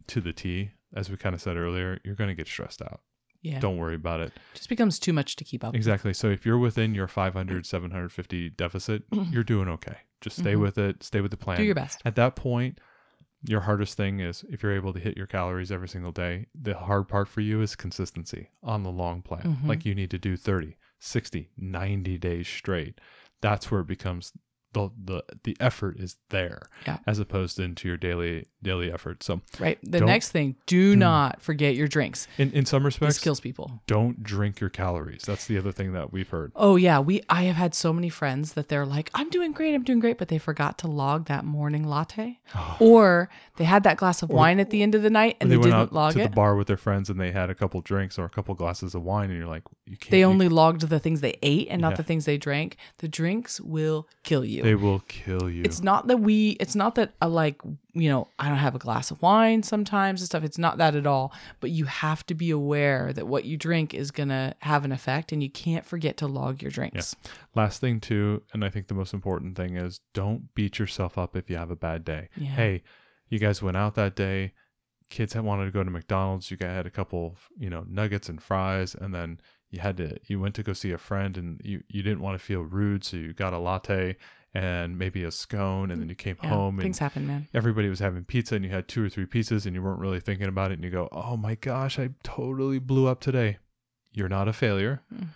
[0.08, 3.02] to the T, as we kind of said earlier, you're going to get stressed out.
[3.44, 3.60] Yeah.
[3.60, 4.34] don't worry about it.
[4.56, 5.74] just becomes too much to keep up.
[5.76, 6.13] Exactly.
[6.13, 9.98] So if you're within your 500, 750 deficit, you're doing okay.
[10.22, 10.62] Just stay Mhm.
[10.62, 11.04] with it.
[11.04, 11.58] Stay with the plan.
[11.58, 12.02] Do your best.
[12.04, 12.80] At that point,
[13.44, 16.74] your hardest thing is if you're able to hit your calories every single day, the
[16.78, 19.60] hard part for you is consistency on the long plan.
[19.63, 19.68] Mhm.
[19.68, 23.00] Like you need to do 30, 60, 90 days straight.
[23.40, 24.34] That's where it becomes
[24.74, 26.98] the the the effort is there Yeah.
[27.08, 29.24] as opposed to into your daily daily effort.
[29.24, 29.78] So Right.
[29.84, 31.00] The next thing, do hmm.
[31.00, 32.28] not forget your drinks.
[32.38, 33.82] in, in some This respects, kills people.
[33.88, 35.24] don't drink your calories.
[35.24, 36.52] That's the other thing that we've heard.
[36.56, 39.74] Oh yeah, we I have had so many friends that they're like, I'm doing great,
[39.74, 42.39] I'm doing great, but they forgot to log that morning latte.
[42.80, 45.56] or they had that glass of wine at the end of the night and they,
[45.56, 46.24] they, went didn't out log to it.
[46.30, 48.96] the bar with their friends and they had a couple drinks or a couple glasses
[48.96, 50.12] of wine, and you're like, you can't.
[50.12, 51.98] They you- only logged the things they ate and not Yeah.
[51.98, 52.78] the things they drank.
[53.00, 54.63] The drinks will kill you.
[54.63, 55.63] they will kill you.
[55.63, 57.62] it's not that we it's not that I like
[58.00, 60.96] you know i don't have a glass of wine sometimes and stuff it's not that
[60.96, 64.54] at all but you have to be aware that what you drink is going to
[64.60, 67.16] have an effect and you can't forget to log your drinks
[67.56, 71.36] Last thing too, and I think the most important thing is don't beat yourself up
[71.36, 72.30] if you have a bad day.
[72.38, 72.50] Yeah.
[72.50, 72.84] Hey,
[73.30, 74.54] you guys went out that day.
[75.10, 76.52] Kids had wanted to go to McDonald's.
[76.52, 79.40] You guys had a couple, you know, nuggets and fries, and then
[79.72, 80.18] you had to.
[80.26, 83.04] You went to go see a friend, and you you didn't want to feel rude,
[83.04, 84.18] so you got a latte
[84.58, 87.89] and maybe a scone, and then you came Yeah, home and things happen man everybody
[87.89, 90.48] was having pizza and you had two or three pieces and you weren't really thinking
[90.48, 93.58] about it and you go, "Oh my gosh, I totally blew up today."
[94.13, 95.02] You're not a failure.
[95.13, 95.28] Mm.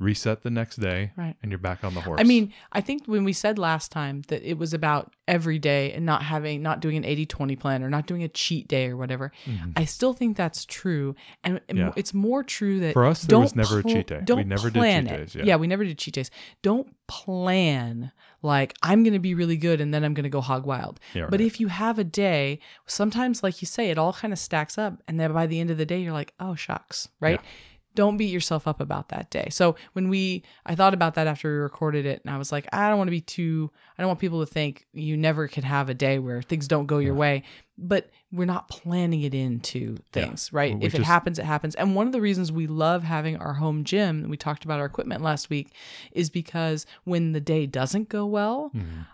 [0.00, 1.36] Reset the next day Right.
[1.42, 2.20] and you're back on the horse.
[2.20, 5.92] i mean i think when we said last time that it was about every day
[5.92, 8.96] and not having not doing an 80-20 plan or not doing a cheat day or
[8.96, 9.72] whatever Mhm.
[9.76, 11.92] i still think that's true and Yeah.
[11.96, 14.18] it's more true that For us, there don't was never a cheat day.
[14.18, 15.16] We Don't never did cheat it.
[15.32, 15.56] days, yeah.
[15.56, 16.30] we never did cheat days.
[16.62, 18.10] Don't plan
[18.42, 21.00] like I'm going to be really good and then I'm going to go hog wild.
[21.14, 24.38] Yeah, But if you have a day, sometimes like you say, it all kind of
[24.38, 27.40] stacks up, and then by the end of the day, you're like, oh shucks, right?
[27.94, 29.48] Don't beat yourself up about that day.
[29.50, 32.66] So when we, I thought about that after we recorded it, and I was like,
[32.72, 35.62] I don't want to be too, I don't want people to think you never can
[35.62, 37.44] have a day where things don't go your way.
[37.78, 40.76] But we're not planning it into things, right?
[40.78, 41.74] We if it happens, it happens.
[41.76, 44.80] And one of the reasons we love having our home gym, and we talked about
[44.80, 45.72] our equipment last week,
[46.12, 49.06] is because when the day doesn't go well, Mhm.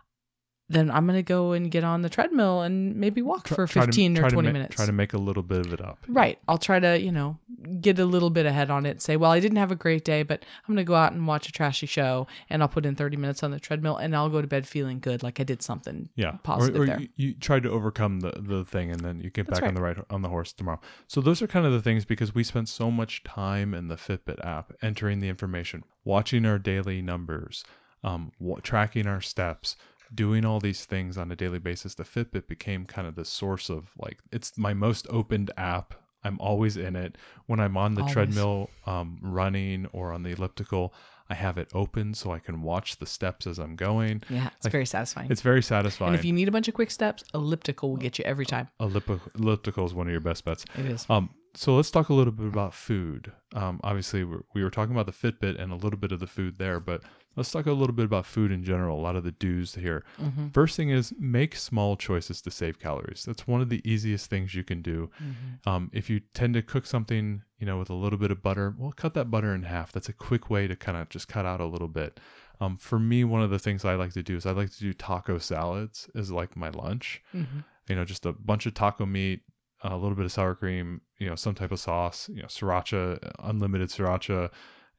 [0.69, 3.83] then I'm going to go and get on the treadmill and maybe walk for Try
[3.83, 4.77] to- 15 try or 20 ma- minutes.
[4.77, 5.99] Try to make a little bit of it up.
[6.07, 6.39] Right.
[6.47, 7.39] I'll try to, you know,
[7.81, 9.03] get a little bit ahead on it.
[9.03, 11.27] Say, well, I didn't have a great day, but I'm going to go out and
[11.27, 14.29] watch a trashy show and I'll put in 30 minutes on the treadmill and I'll
[14.29, 17.01] go to bed feeling good, like I did something Yeah, positive or, or there.
[17.01, 19.75] You, you try to overcome the, the thing, and then you get That's back on
[19.75, 20.81] the right on the horse tomorrow.
[21.07, 23.97] So those are kind of the things because we spent so much time in the
[23.97, 27.65] Fitbit app entering the information, watching our daily numbers,
[28.03, 29.77] um, wa- tracking our steps,
[30.15, 31.95] doing all these things on a daily basis.
[31.95, 35.95] The Fitbit became kind of the source of like it's my most opened app.
[36.25, 37.17] I'm always in it.
[37.47, 38.13] When I'm on the Always.
[38.15, 40.93] treadmill, um, running or on the elliptical,
[41.31, 44.23] I have it open so I can watch the steps as I'm going.
[44.29, 45.31] Yeah, it's Like, very satisfying.
[45.31, 46.11] It's very satisfying.
[46.11, 48.69] and if you need a bunch of quick steps, elliptical will get you every time.
[48.81, 50.65] Ellip- elliptical is one of your best bets.
[50.77, 51.07] It is.
[51.09, 53.33] Um, so let's talk a little bit about food.
[53.55, 56.27] Um, obviously, we're, we were talking about the Fitbit and a little bit of the
[56.27, 57.03] food there, but
[57.37, 58.99] let's talk a little bit about food in general.
[58.99, 60.05] A lot of the do's here.
[60.21, 60.49] Mm-hmm.
[60.49, 63.25] First thing is make small choices to save calories.
[63.25, 65.11] That's one of the easiest things you can do.
[65.23, 65.69] Mm-hmm.
[65.69, 68.75] Um, if you tend to cook something, you know, with a little bit of butter,
[68.77, 69.93] well, cut that butter in half.
[69.93, 72.19] That's a quick way to kind of just cut out a little bit.
[72.61, 74.81] Um, for me, one of the things I like to do is I like to
[74.81, 77.61] do taco salads as like my lunch Mm-hmm.
[77.89, 79.41] you know, just a bunch of taco meat,
[79.83, 83.33] a little bit of sour cream, you know, some type of sauce, you know, sriracha,
[83.39, 84.51] unlimited sriracha,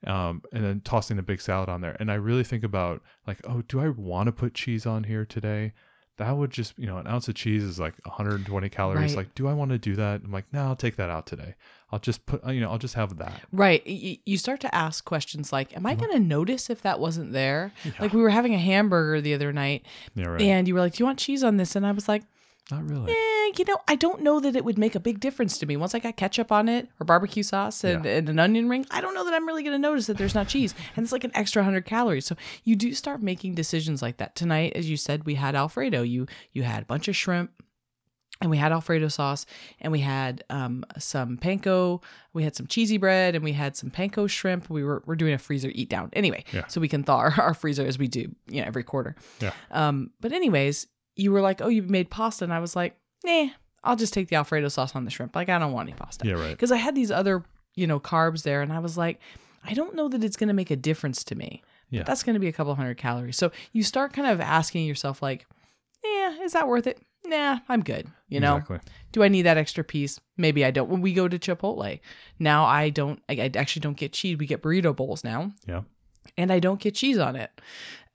[0.08, 1.96] um, and then tossing a big salad on there.
[2.00, 5.26] And I really think about like, oh, do I want to put cheese on here
[5.26, 5.74] today?
[6.18, 9.12] That would just, you know, an ounce of cheese is like 120 calories.
[9.12, 9.18] Right.
[9.18, 10.22] Like, do I want to do that?
[10.24, 11.56] I'm like, no, I'll take that out today.
[11.92, 13.42] I'll just put, you know, I'll just have that.
[13.52, 13.82] Right.
[13.88, 16.00] You start to ask questions like, Am I Mm-hmm.
[16.06, 17.72] going to notice if that wasn't there?
[18.00, 19.86] Like, we were having a hamburger the other night,
[20.16, 20.42] Yeah, right.
[20.42, 21.76] and you were like, Do you want cheese on this?
[21.76, 22.24] And I was like,
[22.70, 23.12] Not really.
[23.12, 25.76] eh, you know, I don't know that it would make a big difference to me.
[25.76, 28.12] Once I got ketchup on it or barbecue sauce and, Yeah.
[28.18, 30.36] and an onion ring, I don't know that I'm really going to notice that there's
[30.36, 30.74] not cheese.
[30.96, 32.26] And it's like an extra 100 calories.
[32.26, 34.36] So you do start making decisions like that.
[34.36, 36.02] Tonight, as you said, we had Alfredo.
[36.04, 37.52] You you had a bunch of shrimp.
[38.40, 39.46] And we had Alfredo sauce,
[39.82, 42.02] and we had um, some panko.
[42.34, 44.68] We had some cheesy bread, and we had some panko shrimp.
[44.68, 46.66] We were we're doing a freezer eat down anyway, Yeah.
[46.66, 49.16] so we can thaw our, our freezer as we do, you know, every quarter.
[49.42, 49.52] Yeah.
[49.70, 53.50] Um, but anyways, you were like, "Oh, you made pasta," and I was like, "Nah,
[53.84, 55.36] I'll just take the Alfredo sauce on the shrimp.
[55.36, 56.52] Like, I don't want any pasta." Yeah, right.
[56.52, 57.44] Because I had these other,
[57.76, 59.20] you know, carbs there, and I was like,
[59.64, 61.62] I don't know that it's going to make a difference to me.
[61.92, 62.04] But Yeah.
[62.04, 63.36] that's going to be a couple hundred calories.
[63.38, 65.46] So you start kind of asking yourself, like,
[66.04, 68.08] "Yeah, is that worth it?" nah, I'm good.
[68.30, 68.80] You know, Exactly.
[69.12, 70.20] do I need that extra piece?
[70.38, 70.90] Maybe I don't.
[70.90, 72.00] When we go to Chipotle,
[72.40, 73.22] now I don't.
[73.30, 74.38] I, I actually don't get cheese.
[74.38, 75.82] We get burrito bowls now, Yeah.
[76.38, 77.52] and I don't get cheese on it.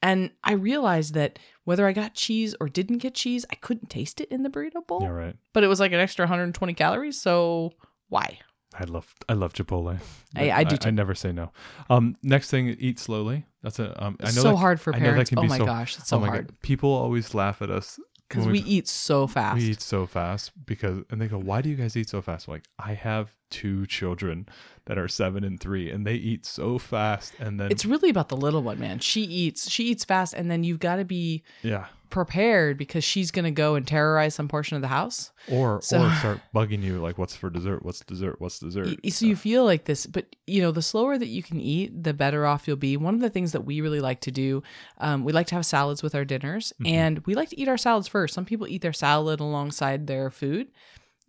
[0.03, 4.21] And I realized that whether I got cheese or didn't get cheese, I couldn't taste
[4.21, 5.01] it in the burrito bowl.
[5.03, 5.09] Yeah.
[5.09, 5.37] Right.
[5.53, 7.21] But it was like an extra 120 calories.
[7.21, 7.73] So
[8.09, 8.39] why?
[8.79, 9.99] I love I love Chipotle.
[10.37, 10.93] I- I do I, too.
[10.93, 11.51] never say no.
[11.89, 13.47] Um, next thing, eat slowly.
[13.63, 14.17] That's a um.
[14.21, 15.31] I know It's so that, hard for I know that parents.
[15.31, 17.63] can Oh be my so- gosh, it's so oh my hard god, people always laugh
[17.63, 19.57] at us because when we eat so fast.
[19.57, 22.49] we eat so fast because and they go, why do you guys eat so fast?
[22.49, 24.47] Like I have two children
[24.87, 28.29] that are seven and three, and they eat so fast, and then it's really about
[28.29, 28.99] the little one, man.
[29.01, 33.33] She eats, she eats fast, and then you've got to be yeah, prepared because she's
[33.33, 35.33] gonna go and terrorize some portion of the house.
[35.51, 37.85] or So- or start bugging you like, what's for dessert?
[37.85, 38.41] What's dessert?
[38.41, 38.97] What's dessert?
[39.11, 42.15] So you feel like this, but you know, the slower that you can eat, the
[42.15, 42.97] better off you'll be.
[42.97, 44.63] One of the things that we really like to do,
[44.99, 46.95] um, we like to have salads with our dinners, Mm-hmm.
[46.95, 48.35] and we like to eat our salads first.
[48.35, 50.69] Some people eat their salad alongside their food.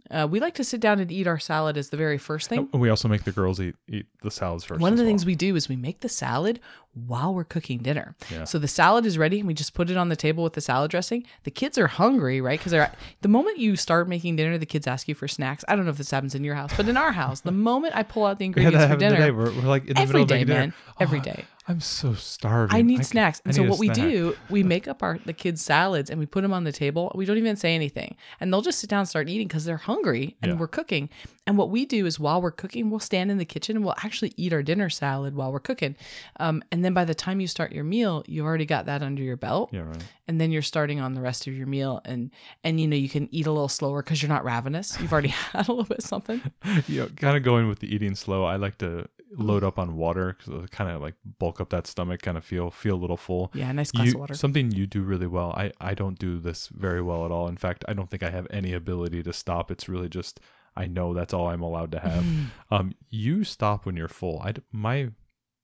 [0.09, 2.69] Uh, we like to sit down and eat our salad as the very first thing.
[2.71, 4.79] And we also make the girls eat eat the salads first.
[4.81, 5.09] One of the well.
[5.09, 6.59] things we do is we make the salad
[6.93, 8.15] while we're cooking dinner.
[8.31, 8.43] Yeah.
[8.45, 10.61] So the salad is ready and we just put it on the table with the
[10.61, 11.25] salad dressing.
[11.43, 12.59] The kids are hungry, right?
[12.59, 12.91] Because they're
[13.21, 15.63] the moment you start making dinner, the kids ask you for snacks.
[15.67, 17.95] I don't know if this happens in your house, but in our house, the moment
[17.95, 19.33] I pull out the ingredients that for dinner.
[19.33, 20.59] We're, we're like in the every middle of day, making dinner.
[20.59, 21.45] man, every Oh, day.
[21.69, 22.75] I'm so starving.
[22.77, 23.39] I need can- snacks.
[23.45, 26.25] I And so what we do, we make up our the kids' salads and we
[26.25, 27.11] put them on the table.
[27.13, 29.75] We don't even say anything, and they'll just sit down and start eating because they're
[29.77, 30.57] hungry and Yeah.
[30.57, 31.09] we're cooking.
[31.45, 33.95] And what we do is while we're cooking, we'll stand in the kitchen and we'll
[34.03, 35.95] actually eat our dinner salad while we're cooking.
[36.41, 39.21] Um, and then by the time you start your meal, you've already got that under
[39.23, 40.03] your belt, Yeah, right.
[40.27, 42.01] and then you're starting on the rest of your meal.
[42.05, 42.31] And
[42.63, 44.97] and you know you can eat a little slower because you're not ravenous.
[45.01, 46.41] You've already had a little bit of something.
[46.87, 48.43] you know, kind of going with the eating slow.
[48.45, 52.21] I like to load up on water because kind of like bulk up that stomach,
[52.21, 53.51] kind of feel feel a little full.
[53.53, 54.33] Yeah, nice glass You, of water.
[54.35, 55.51] something you do really well.
[55.57, 57.47] I I don't do this very well at all.
[57.47, 59.71] In fact, I don't think I have any ability to stop.
[59.71, 60.39] It's really just
[60.75, 62.25] I know that's all I'm allowed to have.
[62.71, 64.39] um, you stop when you're full.
[64.39, 65.09] I my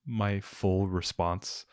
[0.06, 1.65] my full response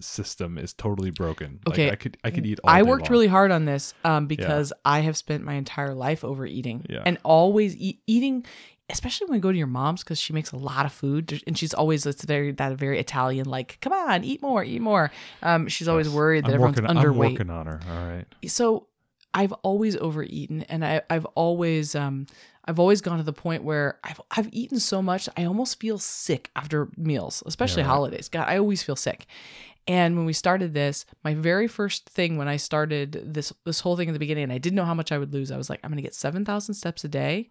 [0.00, 1.60] system is totally broken.
[1.66, 1.84] Okay.
[1.84, 2.60] like I could I could eat.
[2.62, 3.12] All I worked long.
[3.12, 7.02] really hard on this um, because I have spent my entire life overeating Yeah.
[7.06, 8.44] and always eat, eating,
[8.90, 11.56] especially when we go to your mom's because she makes a lot of food and
[11.58, 15.10] she's always it's very that very Italian like come on eat more eat more.
[15.42, 16.14] Um, she's always Yes.
[16.16, 17.26] worried that I'm everyone's working, underweight.
[17.26, 17.80] I'm working on her.
[17.88, 18.26] All right.
[18.46, 18.86] so
[19.34, 22.26] I've always overeaten and I, I've always um
[22.64, 25.98] I've always gone to the point where I've I've eaten so much I almost feel
[25.98, 27.94] sick after meals, especially Yeah, right.
[27.94, 28.28] holidays.
[28.28, 29.26] God, I always feel sick.
[29.88, 33.96] And when we started this, my very first thing when I started this this whole
[33.96, 35.70] thing in the beginning, and I didn't know how much I would lose, I was
[35.70, 37.48] like, I'm gonna get seven thousand steps a day,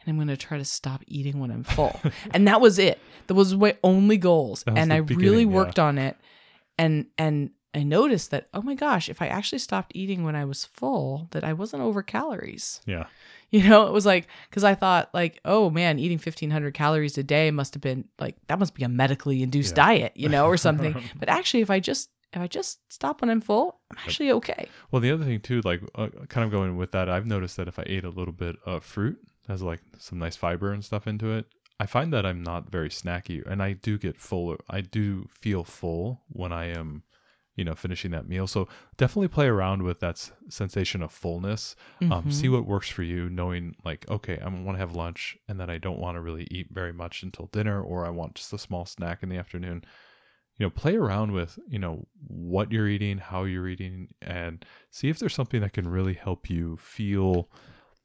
[0.00, 2.00] and I'm gonna try to stop eating when I'm full.
[2.30, 3.00] and that was it.
[3.26, 4.62] That was my only goals.
[4.68, 5.56] And I really beginning, yeah.
[5.56, 6.16] worked on it.
[6.78, 10.44] And and I noticed that, oh my gosh, if I actually stopped eating when I
[10.44, 12.80] was full, that I wasn't over calories.
[12.86, 13.06] Yeah.
[13.52, 17.24] You know, it was like, because I thought, like, oh man, eating 1500 calories a
[17.24, 19.86] day must have been like, that must be a medically induced Yeah.
[19.86, 20.94] diet, you know, or something.
[21.18, 24.68] but actually, if I just, if I just stop when I'm full, I'm actually okay.
[24.92, 27.66] Well, the other thing too, like uh, kind of going with that, I've noticed that
[27.66, 31.08] if I ate a little bit of fruit, has like some nice fiber and stuff
[31.08, 31.46] into it,
[31.80, 34.58] I find that I'm not very snacky, and I do get full.
[34.70, 37.02] I do feel full when I am,
[37.60, 38.46] you know, finishing that meal.
[38.46, 41.76] So definitely play around with that s- sensation of fullness.
[42.00, 42.32] Um, Mhm.
[42.32, 45.68] see what works for you, knowing like, okay, I want to have lunch, and then
[45.70, 48.58] I don't want to really eat very much until dinner, or I want just a
[48.58, 49.84] small snack in the afternoon
[50.58, 55.08] you know play around with you know what you're eating how you're eating and see
[55.08, 57.48] if there's something that can really help you feel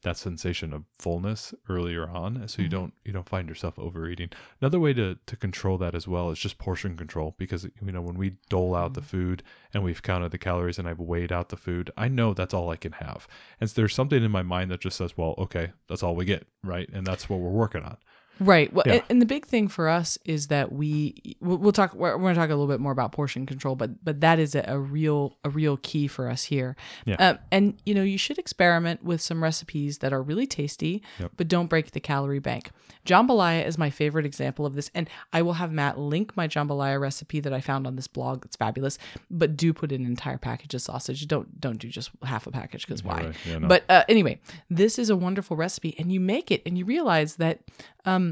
[0.05, 2.71] that sensation of fullness earlier on so you Mhm.
[2.71, 4.29] don't you don't find yourself overeating.
[4.61, 8.01] Another way to to control that as well is just portion control because you know
[8.01, 11.49] when we dole out the food and we've counted the calories and I've weighed out
[11.49, 13.27] the food I know that's all I can have.
[13.59, 16.25] And so there's something in my mind that just says well okay that's all we
[16.25, 16.89] get right?
[16.93, 17.97] And that's what we're working on
[18.39, 18.71] Right.
[18.73, 19.01] Well, Yeah.
[19.09, 21.93] and- the big thing for us is that we we'll, talk.
[21.93, 24.55] We're, going to talk a little bit more about portion control, but but that is
[24.55, 26.75] a, a real a real key for us here.
[27.05, 27.15] Yeah.
[27.15, 31.31] Um, and you know, you should experiment with some recipes that are really tasty, Yep.
[31.37, 32.71] but don't break the calorie bank.
[33.05, 36.99] Jambalaya is my favorite example of this, and I will have Matt link my jambalaya
[36.99, 38.41] recipe that I found on this blog.
[38.43, 38.97] That's fabulous.
[39.29, 41.27] But do put an entire package of sausage.
[41.27, 43.25] Don't don't do just half a package because why?
[43.27, 43.35] Right.
[43.47, 43.67] Yeah, no.
[43.67, 47.35] But uh, anyway, this is a wonderful recipe, and you make it, and you realize
[47.35, 47.59] that
[48.05, 48.24] um,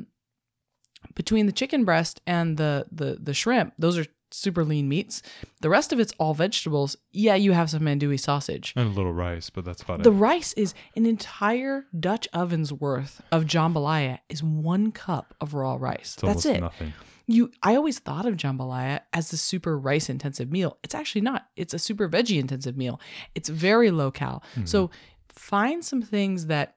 [1.15, 5.21] between the chicken breast and the the the shrimp, those are super lean meats.
[5.61, 6.97] The rest of it's all vegetables.
[7.11, 8.73] Yeah, you have some andouille sausage.
[8.75, 12.28] and a little rice but that's about The it The rice is an entire Dutch
[12.34, 16.13] oven's worth of jambalaya is one cup of raw rice.
[16.15, 16.61] it's That's it.
[16.61, 16.93] nothing
[17.28, 20.78] You I always thought of jambalaya as the super rice intensive meal.
[20.84, 21.47] It's actually not.
[21.55, 22.99] It's a super veggie intensive meal.
[23.36, 24.41] It's very low cal.
[24.55, 24.65] Hmm.
[24.65, 24.89] So
[25.30, 26.75] find some things that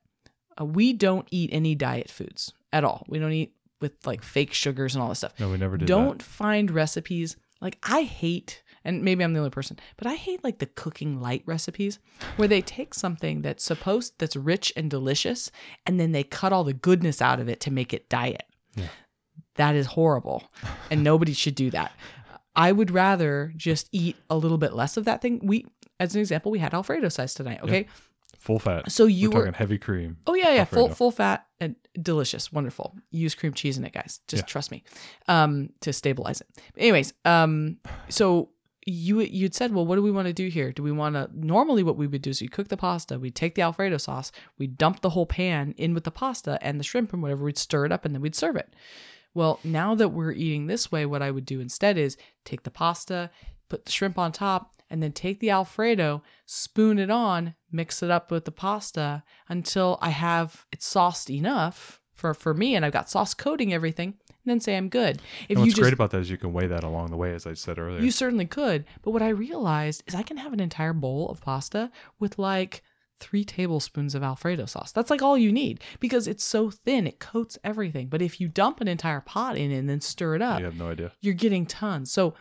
[0.61, 3.07] uh, we don't eat any diet foods at all.
[3.09, 5.39] We don't eat with like fake sugars and all this stuff.
[5.39, 5.93] No, we never did that.
[5.93, 10.45] don't find recipes like I hate and maybe I'm the only person, but I hate
[10.45, 11.99] like the cooking light recipes
[12.37, 15.51] where they take something that's supposed that's rich and delicious
[15.87, 18.45] and then they cut all the goodness out of it to make it diet.
[18.74, 18.89] Yeah.
[19.57, 20.45] That is horrible.
[20.91, 21.93] And nobody should do that.
[22.55, 25.41] I would rather just eat a little bit less of that thing.
[25.43, 25.66] We
[25.99, 27.85] as an example, we had Alfredo sauce tonight, okay?
[27.85, 27.89] that.
[28.47, 28.92] Full fat.
[28.92, 30.18] So you We're were talking heavy cream.
[30.26, 32.94] Oh yeah, yeah, full full fat and delicious, wonderful.
[33.11, 34.20] Use cream cheese in it, guys.
[34.28, 34.47] Just Yeah.
[34.47, 34.84] trust me,
[35.26, 36.47] um, to stabilize it.
[36.76, 37.78] Anyways, um,
[38.09, 38.51] so
[38.86, 40.70] you you'd said, well, what do we want to do here?
[40.70, 41.28] Do we want to?
[41.34, 44.30] Normally, what we would do is we cook the pasta, we take the Alfredo sauce,
[44.59, 47.59] we dump the whole pan in with the pasta and the shrimp and whatever, we'd
[47.59, 48.72] stir it up and then we'd serve it.
[49.34, 52.70] Well, now that we're eating this way, what I would do instead is take the
[52.70, 53.30] pasta,
[53.68, 58.10] put the shrimp on top, and then take the Alfredo, spoon it on, mix it
[58.10, 62.92] up with the pasta until I have it sauced enough for, for me and I've
[62.92, 65.16] got sauce coating everything, and then say I'm good.
[65.48, 67.34] If And what's just great about that is you can weigh that along the way,
[67.34, 68.00] as I said earlier.
[68.00, 68.84] you certainly could.
[69.02, 71.90] But what I realized is I can have an entire bowl of pasta
[72.20, 72.82] with like
[73.18, 74.92] three tablespoons of Alfredo sauce.
[74.92, 78.06] That's like all you need because it's so thin, it coats everything.
[78.08, 80.78] But if you dump an entire pot in and then stir it up, you have
[80.78, 81.12] no idea.
[81.22, 82.12] you're getting tons.
[82.12, 82.34] So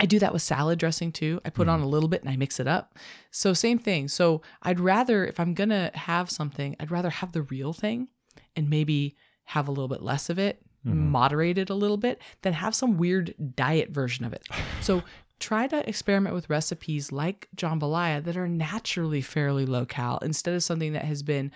[0.00, 1.40] I do that with salad dressing too.
[1.44, 1.84] I put on mm.
[1.84, 2.98] a little bit and I mix it up.
[3.30, 4.08] So same thing.
[4.08, 8.08] So I'd rather if I'm going to have something, I'd rather have the real thing
[8.56, 11.10] and maybe have a little bit less of it, mm-hmm.
[11.10, 14.46] moderate it a little bit, than have some weird diet version of it.
[14.80, 15.04] So
[15.38, 20.62] try to experiment with recipes like jambalaya that are naturally fairly low cal instead of
[20.62, 21.52] something that has been,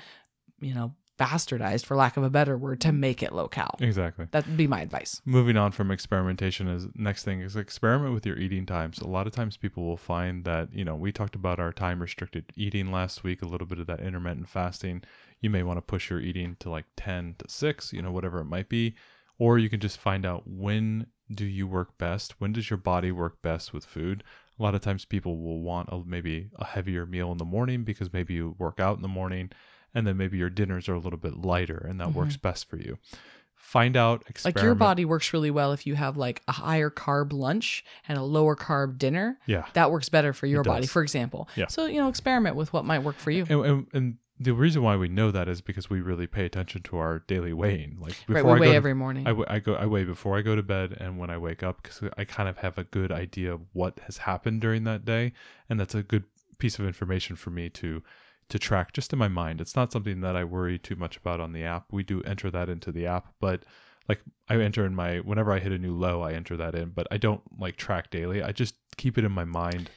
[0.61, 3.77] you know, bastardized for lack of a better word to make it low cal.
[3.81, 4.27] Exactly.
[4.31, 5.23] That would be my advice.
[5.25, 8.99] Moving on from experimentation is next thing is experiment with your eating times.
[8.99, 12.01] A lot of times people will find that, you know, we talked about our time
[12.01, 15.03] restricted eating last week, a little bit of that intermittent fasting.
[15.41, 18.41] You may want to push your eating to like 10 to 6, you know, whatever
[18.41, 18.95] it might be.
[19.39, 22.41] Or you can just find out when do you work best?
[22.41, 24.23] When does your body work best with food?
[24.59, 27.85] A lot of times people will want a, maybe a heavier meal in the morning
[27.85, 29.51] because maybe you work out in the morning
[29.97, 32.49] and then maybe your dinners are a little bit lighter and that works mm-hmm.
[32.49, 32.99] best for you.
[33.55, 34.57] Find out, experiment.
[34.57, 38.19] Like your body works really well if you have like a higher carb lunch and
[38.19, 39.39] a lower carb dinner.
[39.47, 39.65] Yeah.
[39.73, 41.49] That works better for your body, for example.
[41.57, 41.67] Yeah.
[41.69, 43.47] So, you know, experiment with what might work for you.
[43.49, 46.83] And, and, and the reason why we know that is because we really pay attention
[46.83, 47.97] to our daily weighing.
[47.99, 48.45] Like before Right.
[48.45, 49.27] I We go weigh to- every morning.
[49.27, 51.63] I, w- I go I weigh before I go to bed and when I wake
[51.63, 55.07] up because I kind of have a good idea of what has happened during that
[55.07, 55.33] day,
[55.71, 56.25] and that's a good
[56.59, 58.03] piece of information for me to
[58.49, 59.61] to track just in my mind.
[59.61, 61.87] It's not something that I worry too much about on the app.
[61.93, 63.65] We do enter that into the app, but
[64.09, 66.91] like I enter in my whenever I hit a new low, I enter that in,
[66.91, 68.43] but I don't like track daily.
[68.43, 69.91] I just keep it in my mind.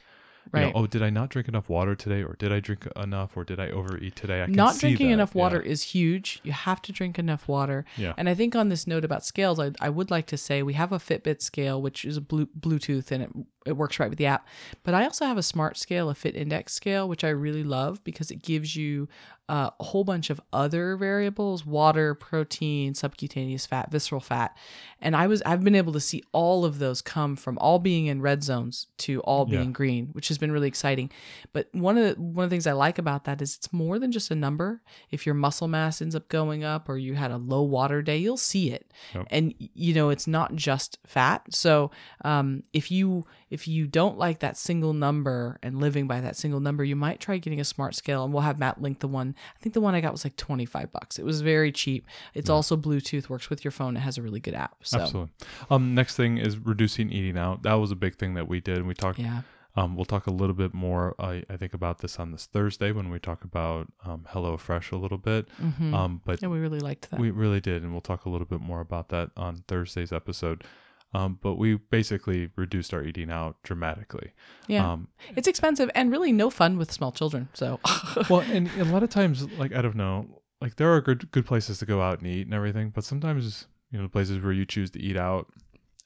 [0.54, 0.72] You know, Right.
[0.74, 3.60] oh, did I not drink enough water today, or did I drink enough, or did
[3.60, 4.42] I overeat today?
[4.42, 5.12] I can Not drinking that.
[5.12, 5.42] enough Yeah.
[5.42, 6.40] water is huge.
[6.42, 7.84] You have to drink enough water.
[7.96, 8.14] Yeah.
[8.16, 10.72] And I think on this note about scales, I, I would like to say we
[10.72, 13.30] have a Fitbit scale, which is a Bluetooth and it,
[13.66, 14.46] it works right with the app.
[14.84, 18.30] But I also have a smart scale, a FITINDEX scale, which I really love because
[18.30, 19.08] it gives you
[19.50, 24.56] uh, a whole bunch of other variables water, protein, subcutaneous fat, visceral fat.
[25.00, 28.06] And I was I've been able to see all of those come from all being
[28.06, 29.58] in red zones to all Yeah.
[29.58, 31.10] being green, which has been really exciting.
[31.52, 33.98] But one of the one of the things I like about that is it's more
[33.98, 34.82] than just a number.
[35.10, 38.18] If your muscle mass ends up going up or you had a low water day,
[38.18, 38.92] you'll see it.
[39.16, 39.26] Yep.
[39.30, 41.42] And you know, it's not just fat.
[41.52, 41.90] So
[42.24, 46.60] um, if you if you don't like that single number and living by that single
[46.60, 48.24] number, you might try getting a smart scale.
[48.24, 49.34] And we'll have Matt link the one.
[49.56, 51.18] I think the one I got was like twenty five bucks.
[51.18, 52.06] It was very cheap.
[52.32, 53.96] It's also Bluetooth, works with your phone.
[53.96, 54.76] It has a really good app.
[54.82, 55.32] So Absolutely.
[55.68, 57.62] Um, next thing is reducing eating out.
[57.64, 58.78] That was a big thing that we did.
[58.78, 59.18] And we talked.
[59.18, 59.42] yeah.
[59.76, 61.14] Um, we'll talk a little bit more.
[61.20, 64.90] I, I think about this on this Thursday when we talk about um, Hello Fresh
[64.90, 65.46] a little bit.
[65.62, 65.94] Mhm.
[65.94, 67.20] Um, but yeah, we really liked that.
[67.20, 70.64] we really did, and we'll talk a little bit more about that on Thursday's episode.
[71.12, 74.32] Um, but we basically reduced our eating out dramatically.
[74.68, 74.92] yeah.
[74.92, 77.48] Um, it's expensive and really no fun with small children.
[77.52, 77.80] So
[78.30, 80.26] well, and a lot of times, like I don't know,
[80.60, 83.66] like there are good good places to go out and eat and everything, but sometimes
[83.90, 85.48] you know the places where you choose to eat out,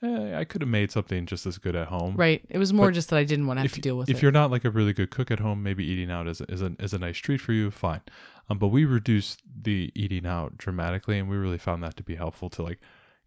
[0.03, 2.15] eh, I could have made something just as good at home.
[2.17, 2.43] right.
[2.49, 4.09] It was more But just that I didn't want to have If to deal with
[4.09, 4.23] if it.
[4.23, 6.75] you're not like a really good cook at home, maybe eating out is is a
[6.79, 7.71] is a nice treat for you.
[7.71, 8.01] Fine,
[8.49, 12.15] um, but we reduced the eating out dramatically, and we really found that to be
[12.15, 12.79] helpful to like,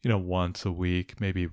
[0.08, 1.50] you know, once a week, maybe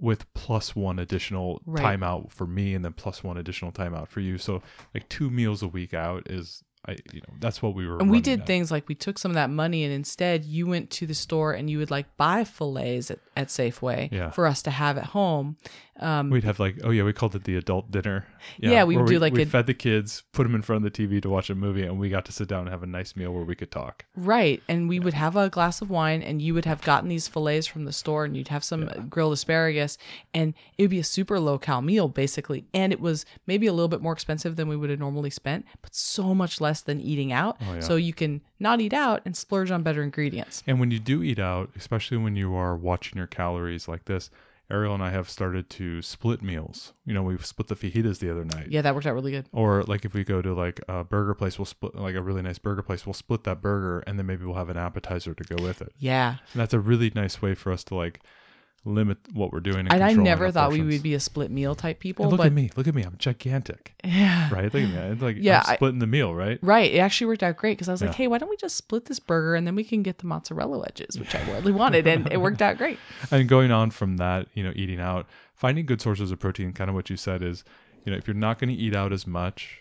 [0.00, 1.82] with plus one additional Right.
[1.82, 4.38] time out for me, and then plus one additional timeout for you.
[4.38, 4.62] So
[4.94, 7.98] like two meals a week out is I you know that's what we were.
[7.98, 8.46] and we did at.
[8.46, 11.52] things like we took some of that money and instead you went to the store
[11.52, 14.30] and you would like buy fillets at at Safeway Yeah.
[14.30, 15.56] for us to have at home.
[15.98, 18.26] Um, We'd have like, oh yeah, we called it the adult dinner.
[18.58, 20.84] Yeah, we where would do like we a- fed the kids, put them in front
[20.84, 22.82] of the TV to watch a movie, and we got to sit down and have
[22.82, 24.04] a nice meal where we could talk.
[24.14, 24.62] Right.
[24.68, 27.66] And we would have a glass of wine, and you would have gotten these fillets
[27.66, 29.96] from the store, and you'd have some grilled asparagus,
[30.34, 32.66] and it would be a super low cal meal, basically.
[32.74, 35.64] And it was maybe a little bit more expensive than we would have normally spent,
[35.82, 37.56] but so much less than eating out.
[37.62, 37.80] Oh, yeah.
[37.80, 40.62] So you can not eat out and splurge on better ingredients.
[40.66, 44.30] And when you do eat out, especially when you are watching your calories like this,
[44.70, 46.92] Ariel and I have started to split meals.
[47.04, 48.68] You know, we split the fajitas the other night.
[48.70, 49.46] Yeah, that worked out really good.
[49.52, 52.42] Or like if we go to like a burger place, we'll split like a really
[52.42, 55.44] nice burger place, we'll split that burger and then maybe we'll have an appetizer to
[55.44, 55.92] go with it.
[55.98, 56.36] Yeah.
[56.52, 58.20] And that's a really nice way for us to like
[58.86, 59.80] limit what we're doing.
[59.80, 62.38] And, And I never thought we would be a split meal type people, And look
[62.38, 64.48] but at me, look at me, I'm gigantic, yeah.
[64.52, 64.72] right?
[64.72, 66.58] Look at me, it's like Yeah, I'm I- splitting the meal, right?
[66.62, 66.92] Right.
[66.92, 69.06] It actually worked out great because I was like, hey, why don't we just split
[69.06, 72.06] this burger and then we can get the mozzarella wedges, which I really wanted.
[72.06, 72.98] And it worked out great.
[73.30, 76.88] And going on from that, you know, eating out, finding good sources of protein, kind
[76.88, 77.64] of what you said is,
[78.04, 79.80] you know, if you're not going to eat out as much,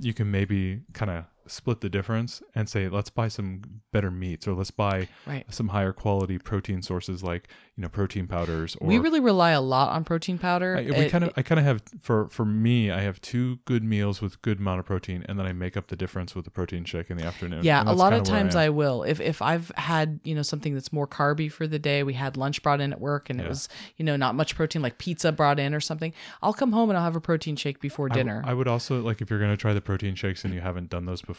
[0.00, 4.46] you can maybe kind of split the difference and say, let's buy some better meats
[4.48, 5.44] or let's buy Right.
[5.52, 9.60] some higher quality protein sources like, you know, protein powders or we really rely a
[9.60, 10.76] lot on protein powder.
[10.76, 13.56] I, we It- kind of, I kind of have for for me, I have two
[13.64, 16.44] good meals with good amount of protein, and then I make up the difference with
[16.44, 17.64] the protein shake in the afternoon.
[17.64, 18.60] yeah, a lot of times am.
[18.62, 19.02] I, will.
[19.02, 22.36] If if I've had you know something that's more carby for the day, we had
[22.36, 25.30] lunch brought in at work, and it was you know not much protein, like pizza
[25.32, 26.12] brought in or something.
[26.42, 28.42] I'll come home and I'll have a protein shake before dinner.
[28.44, 30.88] I, would also like if you're going to try the protein shakes and you haven't
[30.90, 31.35] done those before.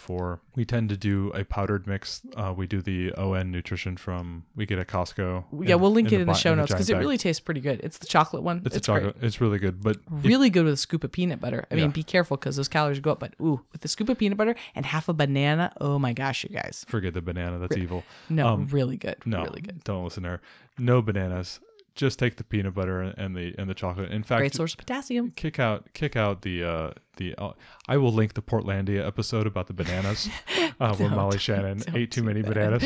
[0.55, 2.21] We tend to do a powdered mix.
[2.35, 5.43] Uh, we do the ON nutrition from we get at Costco.
[5.67, 7.79] yeah, we'll link it in the show notes because it really tastes pretty good.
[7.83, 8.61] It's the chocolate one.
[8.65, 9.15] it's, It's, a great.
[9.21, 11.65] It's really good, but Really good with a scoop of peanut butter.
[11.71, 11.91] I mean, Yeah.
[11.91, 13.19] be careful because those calories go up.
[13.19, 16.43] But ooh, with a scoop of peanut butter and half a banana, oh my gosh,
[16.43, 16.85] you guys!
[16.87, 17.57] forget the banana.
[17.59, 18.03] That's evil.
[18.29, 19.17] No, Um, really good.
[19.25, 19.83] No, really good.
[19.83, 20.41] Don't listen to her.
[20.77, 21.59] No bananas.
[21.97, 24.11] Just take the peanut butter and- the and the chocolate.
[24.11, 25.31] In fact, Great source of potassium.
[25.35, 27.51] kick out kick out the uh the uh,
[27.89, 30.29] I will link the Portlandia episode about the bananas
[30.79, 32.53] uh, where Molly Shannon ate too many that.
[32.53, 32.83] bananas.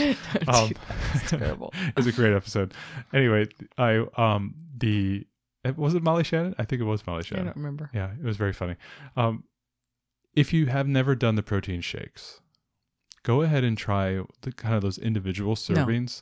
[0.48, 0.78] Um, do that.
[1.16, 1.74] It's terrible.
[1.98, 2.74] it's a great episode.
[3.14, 3.48] Anyway,
[3.78, 5.28] I um the
[5.76, 6.56] was it Molly Shannon?
[6.58, 7.44] I think it was Molly Shannon.
[7.44, 7.92] I don't remember.
[7.94, 8.78] Yeah, it was very funny.
[9.16, 9.44] Um,
[10.36, 12.40] if you have never done the protein shakes,
[13.24, 16.22] go ahead and try the kind of those individual servings.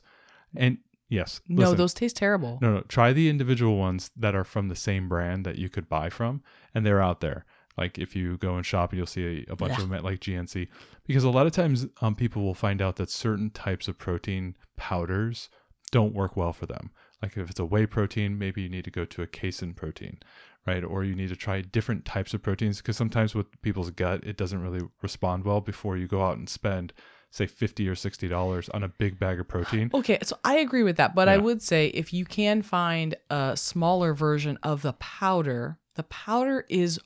[0.54, 0.78] And
[1.10, 2.58] yes, No, listen, those taste terrible.
[2.62, 5.88] no, no, try the individual ones that are from the same brand that you could
[5.90, 6.42] buy from,
[6.74, 7.44] and they're out there.
[7.76, 9.82] Like if you go and shop, you'll see a, a bunch Yeah.
[9.82, 10.68] of them at like GNC,
[11.06, 14.54] because a lot of times um, people will find out that certain types of protein
[14.76, 15.48] powders
[15.92, 16.90] don't work well for them.
[17.22, 20.18] Like if it's a whey protein, maybe you need to go to a casein protein,
[20.66, 20.82] right?
[20.82, 24.36] Or you need to try different types of proteins because sometimes with people's gut, it
[24.36, 26.92] doesn't really respond well before you go out and spend,
[27.30, 29.90] say, fifty or sixty dollars on a big bag of protein.
[29.94, 33.56] Okay, so I agree with that, but I would say if you can find a
[33.56, 36.98] smaller version of the powder, the powder is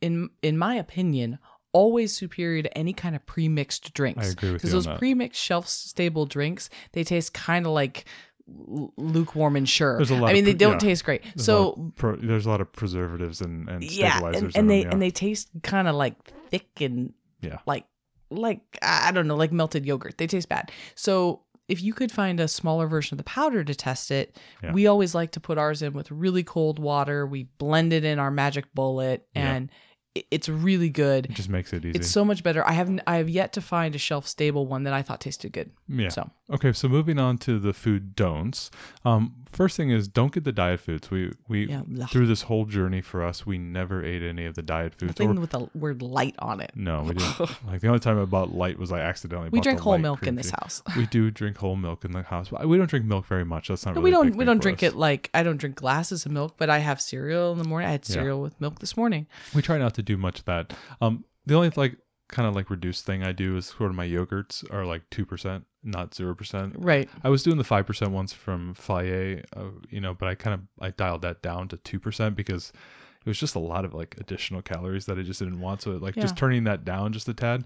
[0.00, 1.38] in in my opinion
[1.72, 4.26] always superior to any kind of pre-mixed drinks.
[4.26, 8.06] I agree with Because you on those pre-mixed shelf-stable drinks, they taste kind of like
[8.96, 9.96] lukewarm and sure.
[9.96, 10.78] There's a lot I mean, they pre- don't yeah.
[10.78, 11.22] taste great.
[11.22, 14.60] There's so of pro, there's a lot of preservatives and, and yeah, stabilizers and, in
[14.60, 14.92] and they them, yeah.
[14.94, 16.14] and they taste kind of like
[16.48, 17.12] thick and
[17.42, 17.58] Yeah.
[17.66, 17.84] like
[18.30, 20.18] like I don't know, like melted yogurt.
[20.18, 20.70] They taste bad.
[20.94, 24.72] So if you could find a smaller version of the powder to test it, Yeah.
[24.72, 27.26] we always like to put ours in with really cold water.
[27.26, 29.70] We blend it in our magic bullet, and
[30.14, 31.26] it- it's really good.
[31.26, 31.98] it just makes it easy.
[31.98, 32.66] It's so much better.
[32.66, 33.02] I haven't.
[33.06, 35.70] I have yet to find a shelf stable one that I thought tasted good.
[35.88, 36.08] yeah.
[36.08, 38.70] So Okay, so moving on to the food don'ts.
[39.04, 41.10] Um, first thing is don't get the diet foods.
[41.10, 44.62] We we Yeah, through this whole journey for us, we never ate any of the
[44.62, 45.10] diet foods.
[45.20, 46.72] nothing Or, with the word light on it.
[46.74, 47.38] no, we didn't.
[47.66, 49.50] like the only time I bought light was I accidentally.
[49.50, 50.82] We drink whole milk in this house.
[50.96, 52.50] We do drink whole milk in the house.
[52.50, 53.68] We don't drink milk very much.
[53.68, 53.94] That's not.
[53.94, 54.36] No, Really we don't.
[54.36, 54.92] We don't drink us.
[54.92, 57.88] it like I don't drink glasses of milk, but I have cereal in the morning.
[57.88, 58.14] I had Yeah.
[58.14, 59.26] cereal with milk this morning.
[59.54, 60.72] We try not to do much of that.
[61.02, 61.96] Um, the only like
[62.28, 65.24] kind of like reduced thing I do is sort of my yogurts are like two
[65.26, 66.74] percent, not zero percent.
[66.78, 67.08] Right.
[67.24, 70.54] I was doing the five percent ones from Fage, uh, you know, but I kind
[70.54, 72.72] of I dialed that down to two percent because
[73.24, 75.82] it was just a lot of like additional calories that I just didn't want.
[75.82, 77.64] So like just turning that down just a tad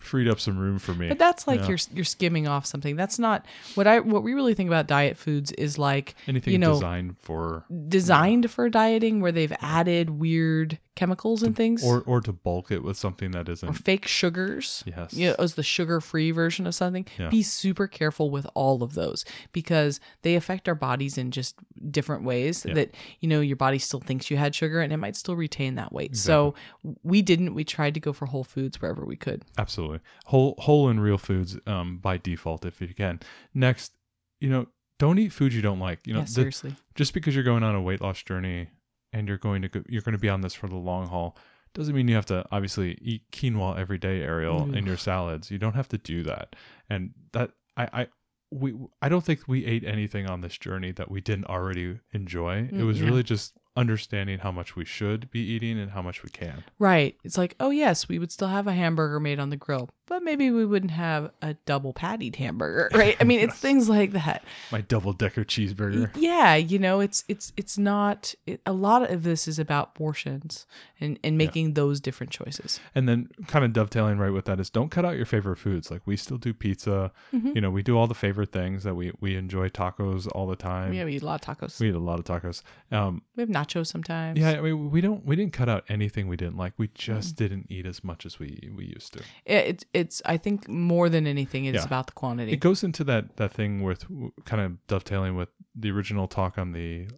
[0.00, 1.08] freed up some room for me.
[1.08, 1.68] But that's like Yeah.
[1.68, 2.96] you're you're skimming off something.
[2.96, 3.46] That's not
[3.76, 7.16] what I what we really think about diet foods is like Anything you know designed
[7.20, 12.70] for designed for dieting where they've added weird chemicals and things or or to bulk
[12.70, 13.72] it with something that or isn't.
[13.74, 14.82] fake sugars.
[14.86, 15.12] Yes.
[15.12, 17.06] You know, as the sugar-free version of something.
[17.18, 17.30] Yeah.
[17.30, 21.56] Be super careful with all of those because they affect our bodies in just
[21.90, 22.74] different ways Yeah.
[22.74, 25.74] that you know your body still thinks you had sugar and it might still retain
[25.74, 26.16] that weight.
[26.16, 26.54] So
[27.02, 27.54] we didn't.
[27.54, 29.44] We tried to go for whole foods wherever we could.
[29.58, 30.00] Absolutely.
[30.26, 33.18] Whole whole and real foods um by default if you can.
[33.52, 33.92] Next,
[34.40, 34.66] you know,
[35.00, 36.06] don't eat food you don't like.
[36.06, 36.76] You know, yeah, the- seriously.
[36.94, 38.68] just because you're going on a weight loss journey
[39.14, 41.36] and you're going to go, you're going to be on this for the long haul
[41.72, 45.50] doesn't mean you have to obviously eat quinoa every day, Ariel, in your salads.
[45.50, 46.54] You don't have to do that.
[46.88, 48.06] And that I I
[48.52, 52.58] we I don't think we ate anything on this journey that we didn't already enjoy.
[52.58, 53.06] it Mm, was yeah.
[53.08, 56.62] really just understanding how much we should be eating and how much we can.
[56.78, 57.16] Right.
[57.24, 60.22] It's like, oh yes, we would still have a hamburger made on the grill, but
[60.22, 63.16] maybe we wouldn't have a double pattied hamburger, right?
[63.20, 64.44] I mean, it's things like that.
[64.70, 66.10] My double decker cheeseburger.
[66.16, 70.66] Yeah, you know, it's it's it's not it, a lot of this is about portions
[71.00, 72.80] and and making those different choices.
[72.94, 75.90] And then kind of dovetailing right with that is don't cut out your favorite foods.
[75.90, 77.12] Like we still do pizza.
[77.32, 77.54] Mhm.
[77.54, 80.56] You know, we do all the favorite things that we we enjoy tacos all the
[80.56, 80.92] time.
[80.92, 81.80] Yeah, we eat a lot of tacos.
[81.80, 82.62] We eat a lot of tacos.
[82.92, 84.38] Um, we have nachos sometimes.
[84.38, 86.72] yeah, I mean, we don't we didn't cut out anything we didn't like.
[86.76, 86.94] We Mm.
[86.94, 89.20] just didn't eat as much as we we used to.
[89.46, 91.84] It, it's it's I think more than anything, it's Yeah.
[91.84, 92.52] about the quantity.
[92.52, 94.04] It goes into that that thing with
[94.44, 97.08] kind of dovetailing with the original talk on the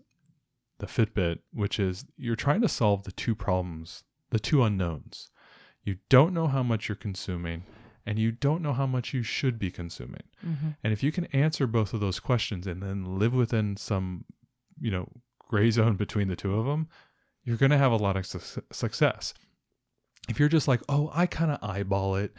[0.78, 5.30] the Fitbit, which is you're trying to solve the two problems, the two unknowns.
[5.82, 7.64] You don't know how much you're consuming,
[8.04, 10.24] and you don't know how much you should be consuming.
[10.44, 10.76] Mhm.
[10.84, 14.24] And if you can answer both of those questions and then live within some,
[14.78, 15.08] you know,
[15.38, 16.88] gray zone between the two of them,
[17.44, 19.32] you're going to have a lot of su- success.
[20.28, 22.34] If you're just like, "Oh, I kind of eyeball it."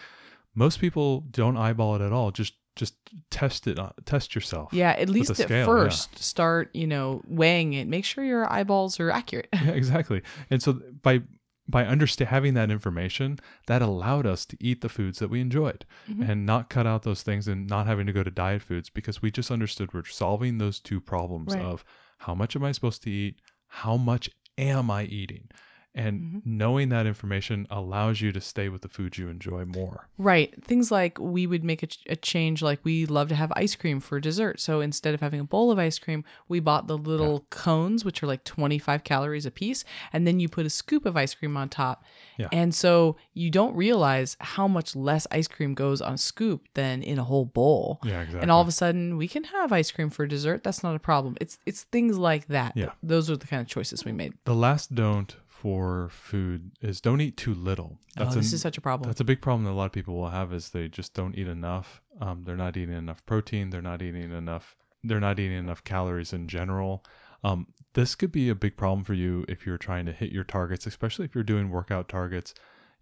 [0.58, 2.32] Most people don't eyeball it at all.
[2.32, 2.96] Just just
[3.32, 4.72] test it, uh, test yourself.
[4.72, 5.66] Yeah, at least at scale, yeah.
[5.66, 7.88] first, start you know weighing it.
[7.88, 9.50] Make sure your eyeballs are accurate.
[9.54, 10.22] yeah, exactly.
[10.50, 11.22] And so by
[11.70, 13.38] by understand having that information,
[13.68, 16.30] that allowed us to eat the foods that we enjoyed Mhm.
[16.30, 19.22] and not cut out those things and not having to go to diet foods because
[19.22, 21.66] we just understood we're solving those two problems Right.
[21.66, 21.84] of
[22.20, 25.50] how much am I supposed to eat, how much am I eating,
[25.98, 26.42] and Mhm.
[26.46, 30.08] knowing that information allows you to stay with the foods you enjoy more.
[30.18, 30.54] Right.
[30.64, 33.76] Things like we would make a, ch- a change, like we love to have ice
[33.76, 34.60] cream for dessert.
[34.60, 38.22] So instead of having a bowl of ice cream, we bought the little cones, which
[38.24, 39.84] are like 25 calories a piece.
[40.14, 42.04] And then you put a scoop of ice cream on top.
[42.38, 42.48] Yeah.
[42.52, 47.02] And so you don't realize how much less ice cream goes on a scoop than
[47.02, 48.00] in a whole bowl.
[48.04, 48.42] Yeah, exactly.
[48.42, 50.64] And all of a sudden, we can have ice cream for dessert.
[50.64, 51.36] That's not a problem.
[51.42, 52.74] It's it's things like that.
[52.76, 52.92] Yeah.
[53.02, 54.34] Those are the kind of choices we made.
[54.46, 57.98] the last don't for food is don't eat too little.
[58.18, 59.10] oh, this an- is such a problem.
[59.10, 61.36] That's a big problem that a lot of people will have is they just don't
[61.36, 62.02] eat enough.
[62.22, 63.70] Um, they're not eating enough protein.
[63.72, 64.76] They're not eating enough.
[65.04, 67.04] They're not eating enough calories in general.
[67.44, 70.44] Um, this could be a big problem for you if you're trying to hit your
[70.44, 72.54] targets, especially if you're doing workout targets.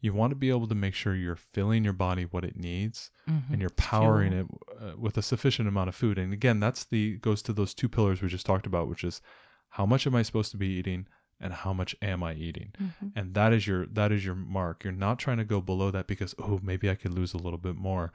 [0.01, 3.11] You want to be able to make sure you're filling your body what it needs
[3.29, 3.49] Mhm.
[3.49, 4.45] and you're powering it
[4.79, 6.17] uh, with a sufficient amount of food.
[6.19, 9.21] And again, that's the goes to those two pillars we just talked about, which is
[9.69, 11.07] how much am I supposed to be eating
[11.39, 12.71] and how much am I eating?
[12.81, 13.11] Mhm.
[13.15, 16.07] and that is your that is your mark you're not trying to go below that
[16.07, 18.11] because oh maybe i could lose a little bit more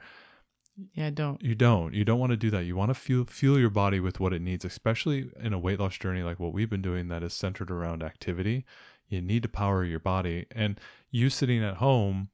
[0.93, 1.41] Yeah, don't.
[1.43, 3.99] you don't you don't want to do that you want to fuel fuel your body
[3.99, 7.07] with what it needs especially in a weight loss journey like what we've been doing
[7.09, 8.65] that is centered around activity
[9.07, 10.79] you need to power your body and
[11.11, 12.29] you sitting at home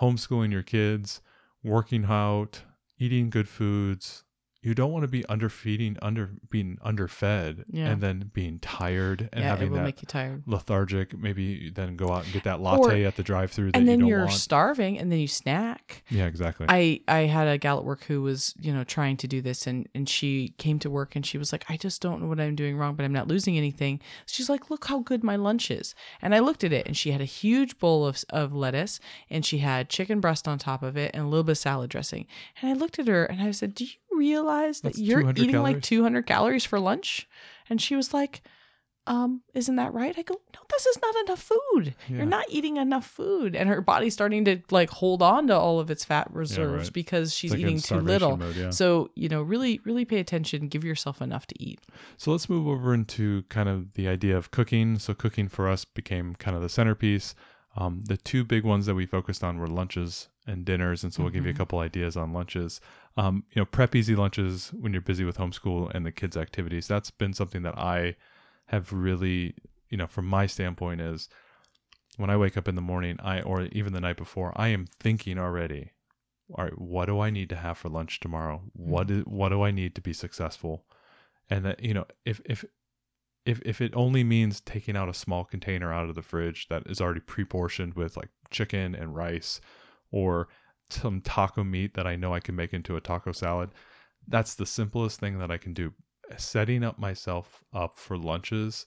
[0.00, 1.20] homeschooling your kids
[1.62, 2.62] working out
[2.98, 4.24] eating good foods
[4.62, 7.88] you don't want to be underfeeding under being underfed Yeah.
[7.90, 10.44] and then being tired and yeah, it having will that make you tired.
[10.46, 11.18] lethargic.
[11.18, 14.30] Maybe then go out and get that latte at the drive-through and then you are
[14.30, 16.66] starving and then you snack yeah, exactly.
[16.68, 19.66] i i had a gal at work who was you know trying to do this
[19.66, 22.40] and and she came to work and she was like i just don't know what
[22.40, 25.70] i'm doing wrong but i'm not losing anything she's like look how good my lunch
[25.70, 29.00] is and i looked at it and she had a huge bowl of, of lettuce
[29.30, 31.90] and she had chicken breast on top of it and a little bit of salad
[31.90, 32.26] dressing
[32.60, 33.90] and i looked at her and i said do you
[34.22, 37.28] realize that That's you're 200 eating like 200 calories for lunch
[37.68, 38.42] and she was like
[39.06, 40.14] um, isn't that right?
[40.16, 41.96] I go, no, this is not enough food.
[42.08, 42.18] Yeah.
[42.18, 43.56] You're not eating enough food.
[43.56, 46.92] And her body's starting to like hold on to all of its fat reserves right.
[46.92, 48.36] because she's like eating too little.
[48.36, 48.70] mode, yeah.
[48.70, 50.68] So, you know, really, really pay attention.
[50.68, 51.80] Give yourself enough to eat.
[52.16, 55.00] So let's move over into kind of the idea of cooking.
[55.00, 57.34] So cooking for us became kind of the centerpiece.
[57.76, 61.22] Um, the two big ones that we focused on were lunches and dinners, and so
[61.22, 61.58] we'll give you a Mhm.
[61.58, 62.80] couple ideas on lunches.
[63.16, 66.88] Um, you know, prep easy lunches when you're busy with homeschool and the kids' activities.
[66.88, 68.16] That's been something that I
[68.66, 69.54] have really,
[69.90, 71.28] you know, from my standpoint is
[72.16, 74.86] when I wake up in the morning, I or even the night before, I am
[74.86, 75.92] thinking already.
[76.54, 78.62] All right, what do I need to have for lunch tomorrow?
[78.72, 80.84] What is what do I need to be successful?
[81.48, 82.64] And that you know, if if
[83.44, 86.84] if if it only means taking out a small container out of the fridge that
[86.86, 89.60] is already pre-portioned with like chicken and rice
[90.10, 90.48] or
[90.92, 93.70] some taco meat that I know I can make into a taco salad,
[94.28, 95.92] that's the simplest thing that I can do.
[96.36, 98.86] Setting up myself up for lunches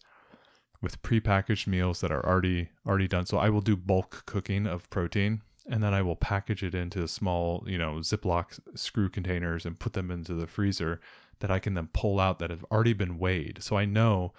[0.82, 3.26] with prepackaged meals that are already already done.
[3.26, 5.42] So I will do bulk cooking of protein.
[5.68, 9.94] and then I will package it into small, you know, Ziploc screw containers and put
[9.94, 11.02] them into the freezer
[11.40, 13.64] that I can then pull out that have already been weighed.
[13.64, 14.32] So I know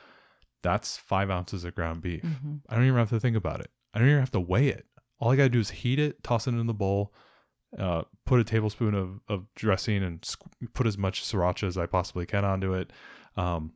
[0.63, 2.23] that's five ounces of ground beef.
[2.23, 2.61] Mhm.
[2.69, 3.71] I don't even have to think about it.
[3.93, 4.87] I don't even have to weigh it.
[5.19, 7.13] All I got to do is heat it, toss it in the bowl,
[7.79, 11.87] uh, put a tablespoon of, of dressing and squ- put as much sriracha as I
[11.87, 12.93] possibly can onto it.
[13.37, 13.73] Um,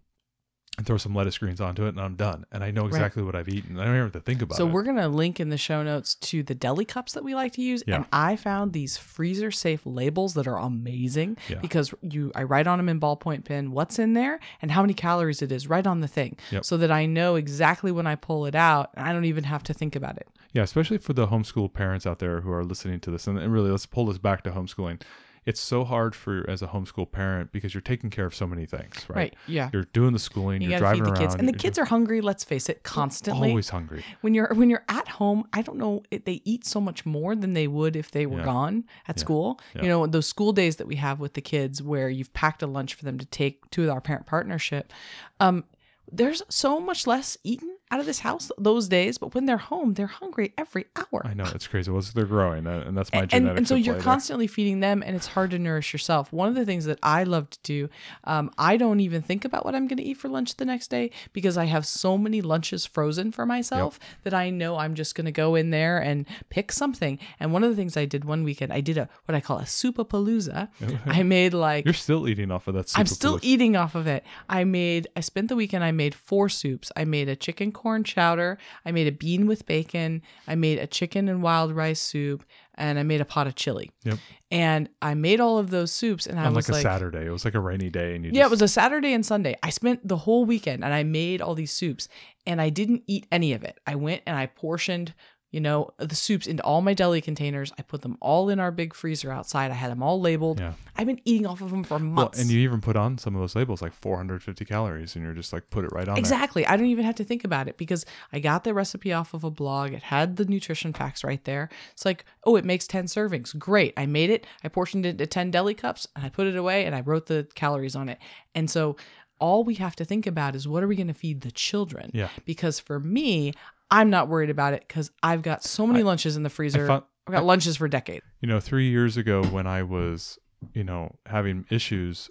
[0.81, 2.47] and throw some lettuce greens onto it, and I'm done.
[2.51, 3.79] And I know exactly what I've eaten.
[3.79, 4.69] I don't even have to think about So it.
[4.69, 7.53] So we're gonna link in the show notes to the deli cups that we like
[7.53, 7.97] to use, Yeah.
[7.97, 11.59] and I found these freezer safe labels that are amazing Yeah.
[11.61, 14.95] because you I write on them in ballpoint pen what's in there and how many
[14.95, 16.65] calories it is right on the thing, Yep.
[16.65, 19.63] so that I know exactly when I pull it out, and I don't even have
[19.65, 20.29] to think about it.
[20.55, 23.27] Yeah, especially for the homeschool parents out there who are listening to this.
[23.27, 25.03] And really, let's pull this back to homeschooling.
[25.47, 28.67] It's so hard for as a homeschool parent because you're taking care of so many
[28.67, 29.17] things, right?
[29.17, 29.35] Right?
[29.47, 29.71] Yeah.
[29.73, 31.87] You're doing the schooling, You are driving feed the around, kids, and the kids are
[31.87, 32.21] hungry.
[32.21, 33.49] Let's face it, constantly.
[33.49, 34.05] always hungry.
[34.21, 37.35] when you're when you're at home i don't know it, they eat so much more
[37.35, 38.45] than they would if they were Yeah.
[38.45, 39.21] gone at Yeah.
[39.21, 39.83] school Yeah.
[39.83, 42.67] you know those school days that we have with the kids where you've packed a
[42.67, 44.93] lunch for them to take to our parent partnership
[45.41, 45.65] um
[46.13, 49.95] there's so much less eaten out of this house those days but when they're home
[49.95, 51.91] they're hungry every hour I know it's crazy.
[51.91, 53.59] Well, they're growing, and that's my and, genetics.
[53.59, 56.65] and so you're constantly feeding them and it's hard to nourish yourself one of the
[56.65, 57.89] things that i love to do
[58.25, 60.89] um, i don't even think about what i'm going to eat for lunch the next
[60.89, 65.15] day because i have so many lunches frozen for myself that i know i'm just
[65.15, 68.25] going to go in there and pick something and one of the things i did
[68.25, 70.69] one weekend i did a what i call a soupapalooza
[71.07, 72.93] i made like You're still eating off of that.
[72.97, 74.25] I'm still eating off of it.
[74.49, 76.91] I made I spent the weekend I made four soups.
[76.97, 80.87] I made a chicken corn chowder, I made a bean with bacon, I made a
[80.87, 83.91] chicken and wild rice soup, and I made a pot of chili.
[84.05, 84.19] Yep.
[84.51, 87.27] And I made all of those soups and I on was like a like Saturday.
[87.27, 89.57] It was like a rainy day, and you Yeah, it was a Saturday and Sunday.
[89.63, 92.09] I spent the whole weekend and I made all these soups
[92.47, 93.79] and I didn't eat any of it.
[93.87, 95.15] I went and I portioned,
[95.51, 97.73] you know, the soups into all my deli containers.
[97.79, 99.71] I put them all in our big freezer outside.
[99.71, 100.61] I had them all labeled.
[100.61, 100.75] Yeah.
[100.97, 102.41] I've been eating off of them for Well, months.
[102.41, 105.53] and you even put on some of those labels like 450 calories, and you're just
[105.53, 106.21] like put it right on there.
[106.21, 106.65] Exactly.
[106.67, 109.43] I don't even have to think about it because I got the recipe off of
[109.45, 109.93] a blog.
[109.93, 111.69] It had the nutrition facts right there.
[111.93, 113.59] It's like, oh, it makes 10 servings.
[113.59, 113.93] Great.
[113.97, 114.47] I made it.
[114.63, 117.27] I portioned it into 10 deli cups and I put it away and I wrote
[117.27, 118.19] the calories on it.
[118.55, 118.97] And so
[119.41, 122.11] all we have to think about is what are we going to feed the children?
[122.13, 122.29] Yeah.
[122.45, 123.53] Because for me,
[123.91, 126.87] I'm not worried about it because I've got so many lunches in the freezer.
[126.87, 128.25] found- I've got lunches for decades.
[128.41, 130.39] You know, three years ago when I was,
[130.75, 132.31] you know, having issues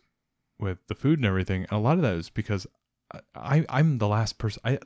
[0.60, 2.68] with the food and everything, and a lot of that is because
[3.14, 4.62] I, I I'm the last person.
[4.66, 4.80] I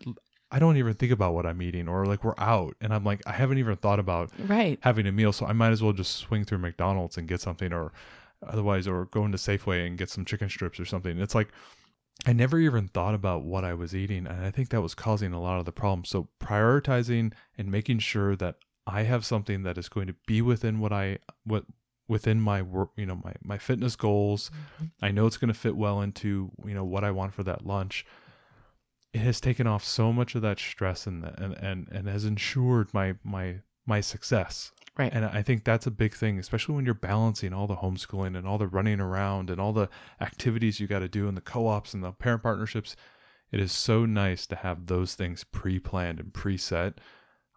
[0.51, 3.21] I don't even think about what I'm eating, or like we're out, and I'm like
[3.25, 4.77] I haven't even thought about Right.
[4.81, 7.73] having a meal, so I might as well just swing through McDonald's and get something,
[7.73, 7.91] or
[8.45, 11.17] otherwise, or go into Safeway and get some chicken strips or something.
[11.19, 11.47] It's like
[12.25, 15.33] I never even thought about what I was eating, and I think that was causing
[15.33, 16.09] a lot of the problems.
[16.09, 18.55] So prioritizing and making sure that
[18.87, 21.65] I have something that is going to be within what I what
[22.07, 24.51] within my work, you know, my my fitness goals.
[24.75, 25.05] Mm-hmm.
[25.05, 27.65] I know it's going to fit well into you know what I want for that
[27.65, 28.05] lunch.
[29.13, 32.93] It has taken off so much of that stress and and and, and has ensured
[32.93, 34.71] my my my success.
[34.95, 35.11] Right.
[35.11, 38.47] And I think that's a big thing, especially when you're balancing all the homeschooling and
[38.47, 39.89] all the running around and all the
[40.21, 42.95] activities you got to do and the co-ops and the parent partnerships.
[43.51, 46.95] It is so nice to have those things pre-planned and preset.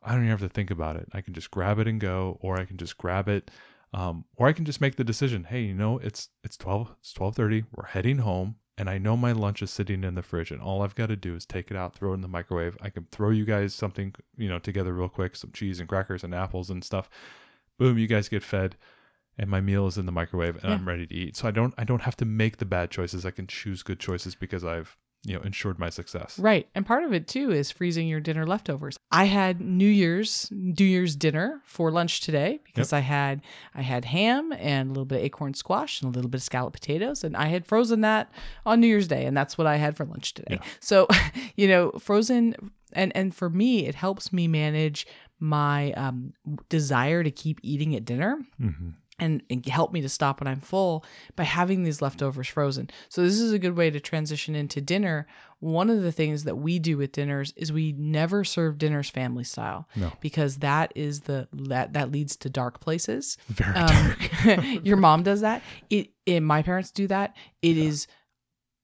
[0.03, 1.09] I don't even have to think about it.
[1.13, 3.51] I can just grab it and go, or I can just grab it,
[3.93, 5.45] um, or I can just make the decision.
[5.45, 7.65] Hey, you know, it's it's twelve, it's twelve thirty.
[7.75, 10.83] We're heading home, and I know my lunch is sitting in the fridge, and all
[10.83, 12.77] I've got to do is take it out, throw it in the microwave.
[12.81, 16.23] I can throw you guys something, you know, together real quick, some cheese and crackers
[16.25, 17.09] and apples and stuff.
[17.79, 18.77] Boom, you guys get fed,
[19.39, 20.75] and my meal is in the microwave, and Yeah.
[20.75, 21.37] I'm ready to eat.
[21.37, 23.25] So I don't I don't have to make the bad choices.
[23.27, 26.39] I can choose good choices because I've you know ensured my success.
[26.39, 26.69] Right.
[26.75, 28.97] And part of it too is freezing your dinner leftovers.
[29.11, 33.43] I had New Year's New Year's dinner for lunch today because I had
[33.75, 36.45] I had ham and a little bit of acorn squash and a little bit of
[36.45, 38.31] scalloped potatoes and I had frozen that
[38.65, 40.61] on New Year's Day and that's what I had for lunch today.
[40.81, 41.09] So,
[41.57, 45.07] you know, frozen and and for me it helps me manage
[45.41, 46.33] my um
[46.69, 50.61] desire to keep eating at dinner hmm and, and help me to stop when I'm
[50.61, 51.05] full
[51.37, 52.91] by having these leftovers frozen.
[53.09, 55.27] So this is a good way to transition into dinner.
[55.61, 59.45] One of the things that we do with dinners is we never serve dinners family
[59.45, 60.13] style No.
[60.21, 63.39] because that is the that that leads to dark places.
[63.49, 64.85] Very Um, dark.
[64.85, 65.63] your mom does that.
[65.89, 67.35] It and my parents do that.
[67.63, 68.07] It is.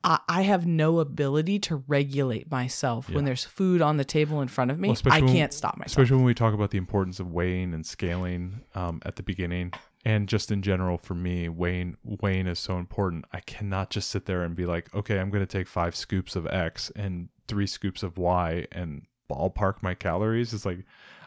[0.02, 4.48] I I have no ability to regulate myself when there's food on the table in
[4.48, 4.88] front of me.
[4.88, 5.88] Well, I can't stop myself.
[5.92, 9.72] especially when we talk about the importance of weighing and scaling um, at the beginning
[10.04, 13.24] and just in general for me weighing weighing is so important.
[13.32, 16.36] I cannot just sit there and be like okay i'm going to take five scoops
[16.36, 20.52] of x and three scoops of y and ballpark my calories.
[20.52, 20.84] It's like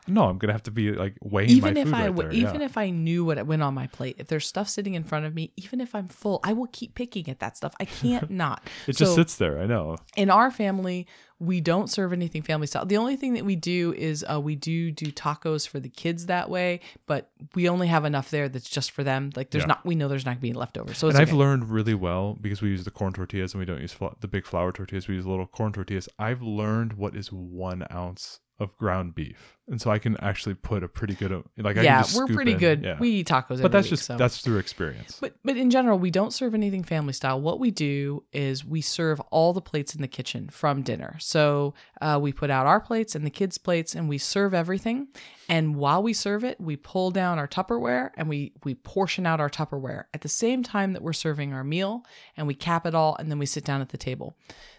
[0.07, 2.31] no, I'm gonna have to be like weighing even my if food I right there.
[2.31, 2.65] even yeah.
[2.65, 5.33] if I knew what went on my plate, if there's stuff sitting in front of
[5.33, 7.73] me, even if I'm full, I will keep picking at that stuff.
[7.79, 8.63] I can't not.
[8.87, 9.59] it just sits there.
[9.59, 9.97] I know.
[10.15, 13.93] in our family we don't serve anything family style the only thing that we do
[13.97, 18.05] is uh, we do do tacos for the kids that way but we only have
[18.05, 19.67] enough there that's just for them like there's Yeah.
[19.67, 21.37] not we know there's not gonna be leftovers so it's and I've okay.
[21.37, 24.29] learned really well because we use the corn tortillas and we don't use fla- the
[24.29, 25.09] big flour tortillas.
[25.09, 26.07] We use little corn tortillas.
[26.17, 30.83] I've learned what is one ounce of ground beef, and so I can actually put
[30.83, 31.77] a pretty good like.
[31.77, 32.99] I yeah we're pretty in- good Yeah.
[32.99, 34.15] we eat tacos but that's week, just so.
[34.17, 35.17] that's through experience.
[35.19, 37.41] But but in general, we don't serve anything family style.
[37.41, 41.15] What we do is we serve all the plates in the kitchen from dinner.
[41.19, 45.07] So uh, we put out our plates and the kids' plates, and we serve everything.
[45.47, 49.39] And while we serve it, we pull down our Tupperware and we we portion out
[49.39, 52.03] our Tupperware at the same time that we're serving our meal,
[52.37, 54.35] and we cap it all, and then we sit down at the table.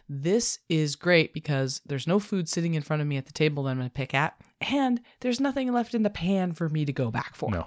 [0.08, 3.64] This is great because there's no food sitting in front of me at the table
[3.64, 6.84] that I'm going to pick at, and there's nothing left in the pan for me
[6.86, 7.50] to go back for.
[7.50, 7.66] No.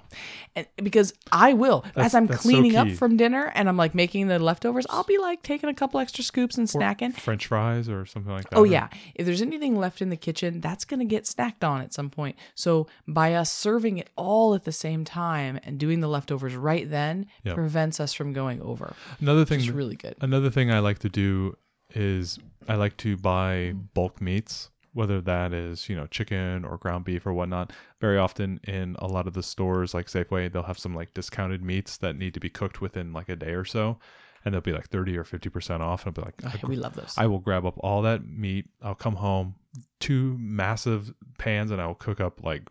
[0.56, 3.76] And because I will, That's- as I'm that's so cleaning up from dinner and I'm
[3.76, 7.14] like making the leftovers, I'll be like taking a couple extra scoops and Or snacking.
[7.14, 8.56] French fries or something like that.
[8.56, 11.80] Oh yeah, if there's anything left in the kitchen, that's going to get snacked on
[11.80, 12.36] at some point.
[12.56, 16.90] So by us serving it all at the same time and doing the leftovers right
[16.90, 17.54] then Yep.
[17.54, 18.94] prevents us from going over.
[19.20, 19.60] Another thing.
[19.72, 20.16] Really good.
[20.20, 21.56] Another thing I like to do
[21.94, 22.38] is
[22.68, 27.26] I like to buy bulk meats, whether that is, you know, chicken or ground beef
[27.26, 27.72] or whatnot.
[28.00, 31.62] Very often in a lot of the stores like Safeway, they'll have some like discounted
[31.62, 33.98] meats that need to be cooked within like a day or so.
[34.44, 36.06] And they'll be like 30 or 50% off.
[36.06, 37.14] And I'll be like, Oh, we love those.
[37.16, 38.68] I will grab up all that meat.
[38.82, 39.54] I'll come home,
[40.00, 42.68] two massive pans, and I will cook up like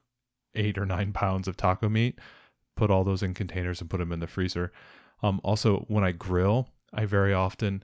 [0.55, 2.19] eight or nine pounds of taco meat.
[2.75, 4.71] Put all those in containers and put them in the freezer.
[5.21, 7.83] Um, also, when I grill, I very often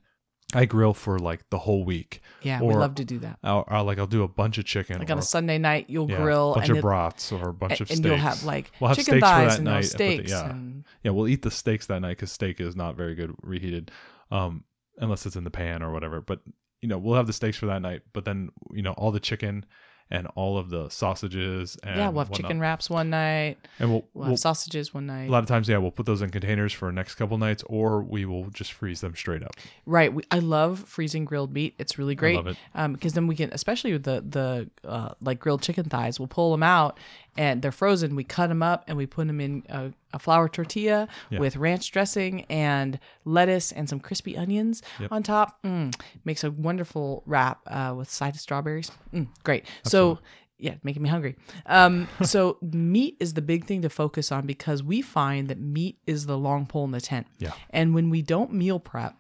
[0.54, 2.22] I grill for like the whole week.
[2.42, 3.40] yeah, we love to do that.
[3.44, 5.86] I'll, I'll like I'll do a bunch of chicken, Like on or, a Sunday night,
[5.90, 8.06] you'll yeah, grill a bunch and of brats or a bunch and, of and steaks.
[8.06, 10.50] you'll have like We'll have chicken steaks for thighs that and night, but the- yeah.
[10.50, 13.92] and yeah, we'll eat the steaks that night because steak is not very good reheated,
[14.32, 14.64] um,
[14.98, 16.22] unless it's in the pan or whatever.
[16.22, 16.42] But
[16.82, 18.04] you know, we'll have the steaks for that night.
[18.14, 19.66] But then you know, all the chicken
[20.12, 22.38] and all of the sausages and yeah, we'll have whatnot.
[22.42, 23.58] chicken wraps one night.
[23.80, 25.28] and we'll, We'll we'll have sausages one night.
[25.28, 28.02] a lot of times, yeah, we'll put those in containers for next couple nights, or
[28.04, 29.56] we will just freeze them straight up.
[29.86, 30.14] Right.
[30.14, 31.74] We, I love freezing grilled meat.
[31.80, 32.36] It's really great.
[32.36, 32.58] love it.
[32.76, 36.28] Um, because then we can, especially with the the uh, like grilled chicken thighs, we'll
[36.28, 37.00] pull them out
[37.38, 38.16] and they're frozen.
[38.16, 41.40] We cut them up and we put them in a, a flour tortilla Yeah.
[41.40, 45.12] with ranch dressing and lettuce and some crispy onions Yep.
[45.12, 45.62] on top.
[45.64, 45.94] Mm,
[46.24, 48.92] makes a wonderful wrap uh, with side of strawberries.
[49.14, 49.66] Mm, great.
[49.84, 50.20] So.
[50.58, 51.36] Yeah, making me hungry.
[51.66, 55.98] Um, so meat is the big thing to focus on because we find that meat
[56.08, 57.28] is the long pole in the tent.
[57.40, 57.52] Yeah.
[57.72, 59.16] And when we don't meal prep,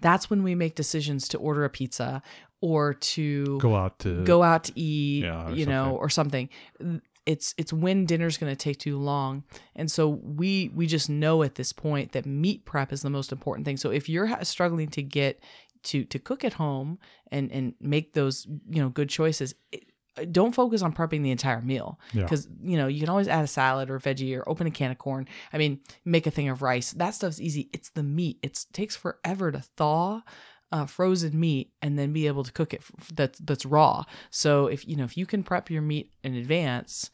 [0.00, 2.22] that's when we make decisions to order a pizza
[2.62, 6.48] or to Go out to go out to eat, Yeah, you know, or something.
[7.28, 9.44] It's it's when dinner's going to take too long,
[9.76, 13.32] and so we we just know at this point that meat prep is the most
[13.32, 13.76] important thing.
[13.76, 15.38] So if you're struggling to get
[15.84, 16.98] to to cook at home
[17.30, 19.54] and and make those you know good choices.
[19.72, 19.84] It,
[20.16, 22.22] uh, don't focus on prepping the entire meal Yeah.
[22.22, 24.70] because you know you can always add a salad or a veggie or open a
[24.70, 25.28] can of corn.
[25.52, 26.92] I mean, make a thing of rice.
[26.92, 27.68] That stuff's easy.
[27.72, 28.38] It's the meat.
[28.42, 30.22] It takes forever to thaw
[30.72, 34.04] uh, frozen meat and then be able to cook it f- that's that's raw.
[34.30, 37.10] So if you know if you can prep your meat in advance,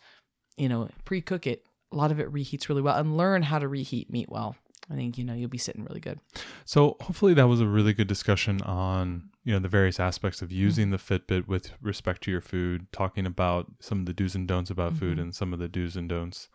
[0.57, 1.65] you know pre-cook it.
[1.93, 4.57] A lot of it reheats really well, and learn how to reheat meat well.
[4.91, 6.19] I think you know you'll be sitting really good.
[6.65, 10.45] So hopefully that was a really good discussion on you know the various aspects Mm-hmm.
[10.47, 14.35] of using the Fitbit with respect to your food, talking about some of the do's
[14.35, 15.23] and don'ts about food Mhm.
[15.23, 16.49] and some of the do's and don'ts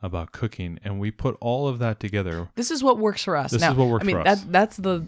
[0.00, 2.48] about cooking, and we put all of that together.
[2.54, 3.50] This is what works for us.
[3.50, 4.40] This now, is what works I mean, for us.
[4.42, 5.04] That, that's the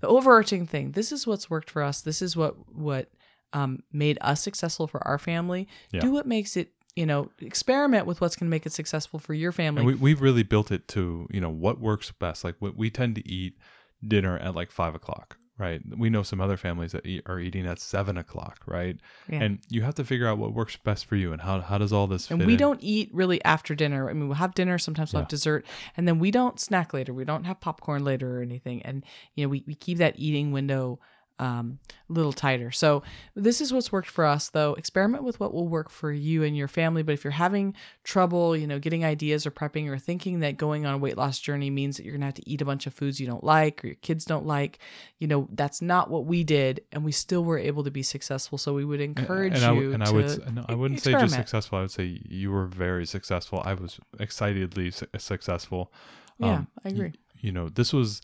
[0.00, 0.92] the overarching thing.
[0.92, 2.00] This is what's worked for us.
[2.00, 3.10] This is what what
[3.52, 5.68] um, made us successful for our family.
[5.92, 6.00] Yeah.
[6.00, 6.72] Do what makes it.
[6.94, 9.80] You know, experiment with what's going to make it successful for your family.
[9.80, 12.42] And we we've really built it to you know what works best.
[12.42, 13.58] Like we, we tend to eat
[14.06, 15.80] dinner at like five o'clock, right?
[15.96, 18.98] We know some other families that eat, are eating at seven o'clock, right?
[19.28, 19.42] Yeah.
[19.42, 21.92] And you have to figure out what works best for you and how how does
[21.92, 22.58] all this and we in?
[22.58, 24.10] don't eat really after dinner.
[24.10, 25.64] I mean, we'll have dinner, sometimes we'll have dessert,
[25.96, 27.14] and then we don't snack later.
[27.14, 28.82] We don't have popcorn later or anything.
[28.82, 29.04] And,
[29.34, 30.98] you know, we, we keep that eating window
[31.38, 31.78] um,
[32.08, 32.70] a little tighter.
[32.70, 33.02] So,
[33.34, 34.74] this is what's worked for us, though.
[34.74, 37.02] Experiment with what will work for you and your family.
[37.02, 37.74] But if you're having
[38.04, 41.38] trouble, you know, getting ideas or prepping or thinking that going on a weight loss
[41.38, 43.44] journey means that you're going to have to eat a bunch of foods you don't
[43.44, 44.78] like or your kids don't like,
[45.18, 46.80] you know, that's not what we did.
[46.92, 48.56] And we still were able to be successful.
[48.58, 51.12] So, we would encourage and I, you w- and I would no, I wouldn't say
[51.12, 51.78] just successful.
[51.78, 53.62] I would say you were very successful.
[53.64, 55.92] I was excitedly su- successful.
[56.38, 57.12] Yeah, Um, I agree.
[57.40, 58.20] you know, this was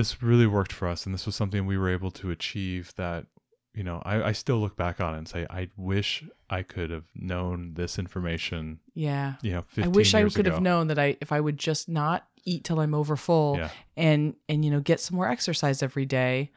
[0.00, 3.26] this really worked for us, and this was something we were able to achieve that
[3.72, 6.90] you know, I, I still look back on it and say, I wish I could
[6.90, 9.34] have known this information, Yeah.
[9.42, 10.54] you know, 15 I wish I could ago.
[10.56, 13.70] have known that I if I would just not eat till I'm over full Yeah.
[13.96, 16.50] and and you know get some more exercise every day,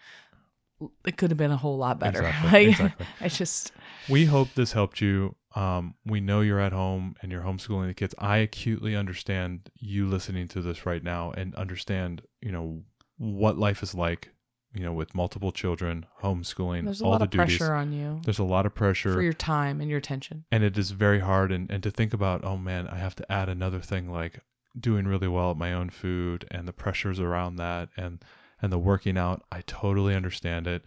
[1.06, 2.24] it could have been a whole lot better.
[2.24, 3.06] Exactly, Like, exactly.
[3.22, 3.72] I just
[4.10, 5.36] We hope this helped you.
[5.56, 8.16] Um, we know you're at home and you're homeschooling the kids.
[8.18, 12.82] I acutely understand you listening to this right now and understand, you know,
[13.18, 14.30] what life is like,
[14.74, 17.58] you know, with multiple children, homeschooling, there's a all lot the of duties.
[17.58, 19.14] pressure on you There's a lot of pressure.
[19.14, 20.46] for your time and your attention.
[20.52, 23.32] and it is very hard and, and to think about oh man i have to
[23.32, 24.40] add another thing like
[24.80, 28.24] doing really well at my own food and the pressures around that and
[28.62, 30.82] and the working out i totally understand it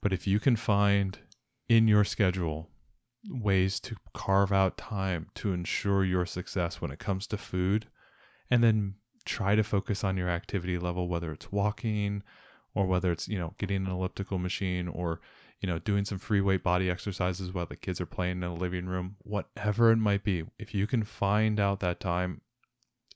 [0.00, 1.18] but if you can find
[1.68, 2.70] in your schedule
[3.28, 7.88] ways to carve out time to ensure your success when it comes to food
[8.50, 8.94] and then
[9.26, 12.22] try to focus on your activity level whether it's walking
[12.74, 15.20] or whether it's you know getting an elliptical machine or
[15.60, 18.50] you know doing some free weight body exercises while the kids are playing in the
[18.50, 22.40] living room whatever it might be if you can find out that time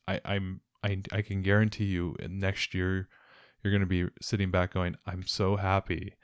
[0.09, 3.09] i i'm i, I can guarantee you next year
[3.63, 6.15] you're going to be sitting back going i'm so happy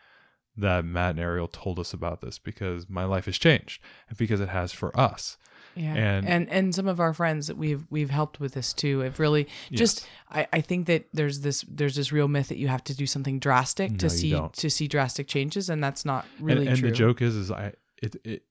[0.56, 4.40] that matt and ariel told us about this because my life has changed and because
[4.40, 5.36] it has for us
[5.76, 5.94] Yeah.
[5.94, 9.18] And- And, and some of our friends that we've we've helped with this too have
[9.20, 12.82] really just I, I think that there's this there's this real myth that you have
[12.84, 14.52] to do something drastic No, to see don't.
[14.54, 16.88] to see drastic changes and that's not and, really and true.
[16.90, 17.72] the joke is is i
[18.02, 18.42] it, it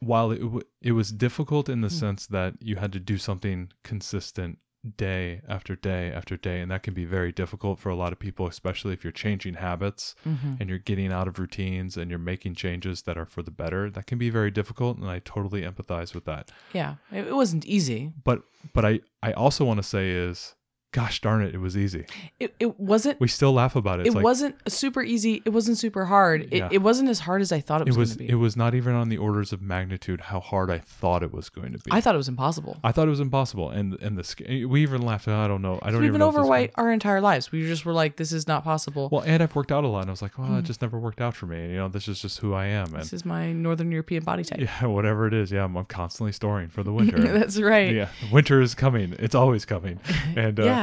[0.00, 2.00] while it, w- it was difficult in the Mm.
[2.00, 4.58] sense that you had to do something consistent
[4.96, 8.18] day after day after day and that can be very difficult for a lot of
[8.18, 10.58] people especially if you're changing habits Mhm.
[10.60, 13.88] and you're getting out of routines and you're making changes that are for the better
[13.90, 16.96] that can be very difficult and i totally empathize with that Yeah.
[17.12, 18.12] It, it wasn't easy.
[18.24, 20.56] but but i i also want to say is
[20.92, 22.04] gosh darn it it was easy
[22.38, 25.42] It it wasn't we still laugh about it it like wasn't super easy.
[25.44, 26.42] It wasn't super hard.
[26.42, 26.68] It, Yeah.
[26.70, 28.32] it wasn't as hard as I thought it it was, was going to be.
[28.32, 31.48] it was not even on the orders of magnitude how hard i thought it was
[31.48, 32.76] going to be I thought it was impossible.
[32.84, 35.28] I thought it was impossible, and and the we even laughed.
[35.28, 35.78] I don't know.
[35.82, 37.50] I don't We've even been overweight our entire lives.
[37.52, 39.08] We just were like, this is not possible.
[39.10, 40.58] Well, and I've worked out a lot, and I was like, well, Hmm.
[40.58, 41.70] it just never worked out for me.
[41.70, 44.44] You know, this is just who I am, and this is my Northern European body
[44.44, 44.60] type.
[44.60, 47.18] yeah, whatever it is, yeah, I'm, I'm constantly storing for the winter.
[47.38, 47.94] That's right.
[47.94, 49.14] yeah, winter is coming.
[49.18, 50.00] It's always coming,
[50.36, 50.81] and uh, yeah.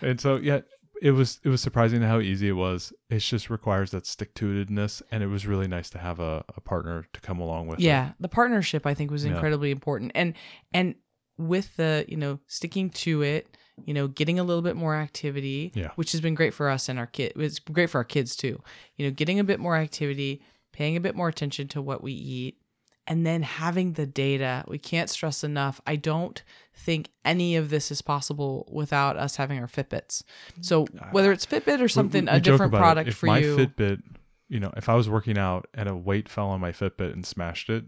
[0.00, 0.60] And so yeah,
[1.00, 2.92] it was it was surprising how easy it was.
[3.10, 6.44] It just requires that stick to itiveness, and it was really nice to have a,
[6.56, 7.78] a partner to come along with.
[7.80, 7.84] it.
[7.84, 9.32] yeah the partnership i think was Yeah.
[9.34, 10.34] incredibly important and
[10.72, 10.94] and
[11.38, 13.46] with the you know sticking to it
[13.86, 15.90] you know getting a little bit more activity Yeah.
[15.96, 18.60] which has been great for us and our kid it's great for our kids too
[18.96, 22.12] you know getting a bit more activity paying a bit more attention to what we
[22.12, 22.58] eat
[23.06, 26.42] and then having the data we can't stress enough i don't
[26.74, 30.22] think any of this is possible without us having our fitbits.
[30.60, 30.98] So mm-hmm.
[30.98, 33.56] uh, whether it's fitbit or something we- we a different product If for my you.
[33.56, 34.02] Fitbit,
[34.48, 37.24] you know, if I was working out and a weight fell on my Fitbit and
[37.24, 37.84] smashed it,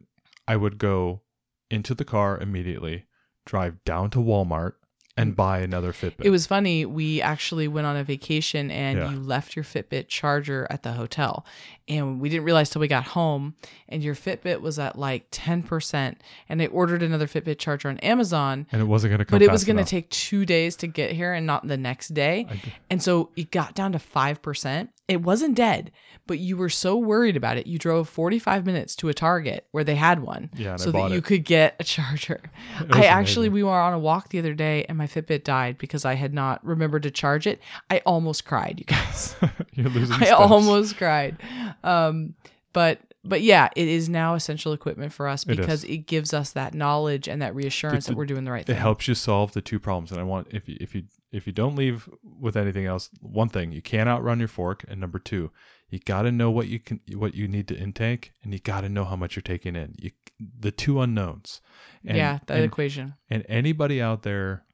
[0.46, 1.22] I would go
[1.70, 3.06] into the car immediately,
[3.44, 4.74] drive down to Walmart,
[5.16, 6.16] and buy another Fitbit.
[6.16, 6.24] Mm.
[6.26, 6.84] It was funny.
[6.84, 9.10] We actually went on a vacation and Yeah.
[9.10, 11.46] you left your Fitbit charger at the hotel.
[11.86, 13.54] And we didn't realize till we got home
[13.88, 16.16] and your Fitbit was at like 10%.
[16.48, 19.38] And I ordered another Fitbit charger on Amazon, and it wasn't going to come.
[19.38, 22.08] but it was going to take two days to get here and not the next
[22.14, 22.46] day.
[22.90, 24.88] And so it got down to 5%.
[25.06, 25.92] It wasn't dead,
[26.26, 27.66] but you were so worried about it.
[27.66, 31.18] You drove 45 minutes to a Target where they had one Yeah, so that you
[31.18, 31.24] it.
[31.24, 32.40] could get a charger.
[32.90, 33.52] I actually, amazing.
[33.52, 36.32] we were on a walk the other day and my Fitbit died because I had
[36.32, 37.60] not remembered to charge it.
[37.90, 39.36] I almost cried, you guys.
[39.74, 40.14] You're losing.
[40.16, 40.40] I steps.
[40.40, 41.36] almost cried.
[41.82, 42.34] Um,
[42.72, 46.74] but but yeah, it is now essential equipment for us because it, gives us that
[46.74, 48.76] knowledge and that reassurance The- that we're doing the right thing.
[48.76, 51.04] It helps you solve the two problems, and I want if you if you
[51.34, 55.00] if you don't leave with anything else, one thing you can't outrun your fork, and
[55.00, 55.50] number two,
[55.90, 58.82] you got to know what you can what you need to intake, and you got
[58.82, 59.94] to know how much you're taking in.
[59.98, 61.60] You the two unknowns.
[62.06, 63.14] And, yeah, that and, equation.
[63.28, 64.64] and anybody out there,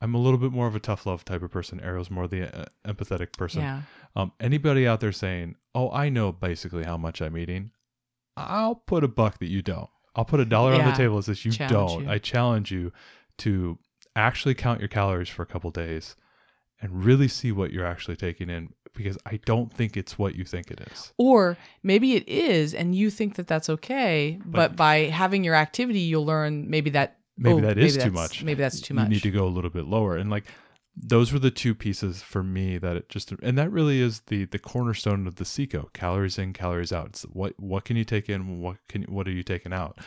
[0.00, 1.80] I'm a little bit more of a tough love type of person.
[1.80, 3.62] Ariel's more the uh, empathetic person.
[3.62, 3.82] Yeah.
[4.14, 7.70] Um, anybody out there saying, "Oh, I know basically how much I'm eating,"
[8.36, 9.88] I'll put a buck that you don't.
[10.14, 12.04] I'll put a dollar on the table that says you Challenge don't.
[12.04, 12.10] you.
[12.10, 12.92] I challenge you
[13.38, 13.78] to
[14.18, 16.16] actually count your calories for a couple days
[16.80, 20.44] and really see what you're actually taking in because I don't think it's what you
[20.44, 21.12] think it is.
[21.18, 25.54] Or maybe it is, and you think that that's okay, but, But- by having your
[25.54, 28.42] activity, you'll learn maybe that Maybe oh, that is too much.
[28.42, 29.04] Maybe that's too much.
[29.04, 30.44] you need to go a little bit lower and like
[31.00, 34.44] those were the two pieces for me that it just and that really is the
[34.46, 38.28] the cornerstone of the seco calories in calories out it's what what can you take
[38.28, 39.98] in what can what are you taking out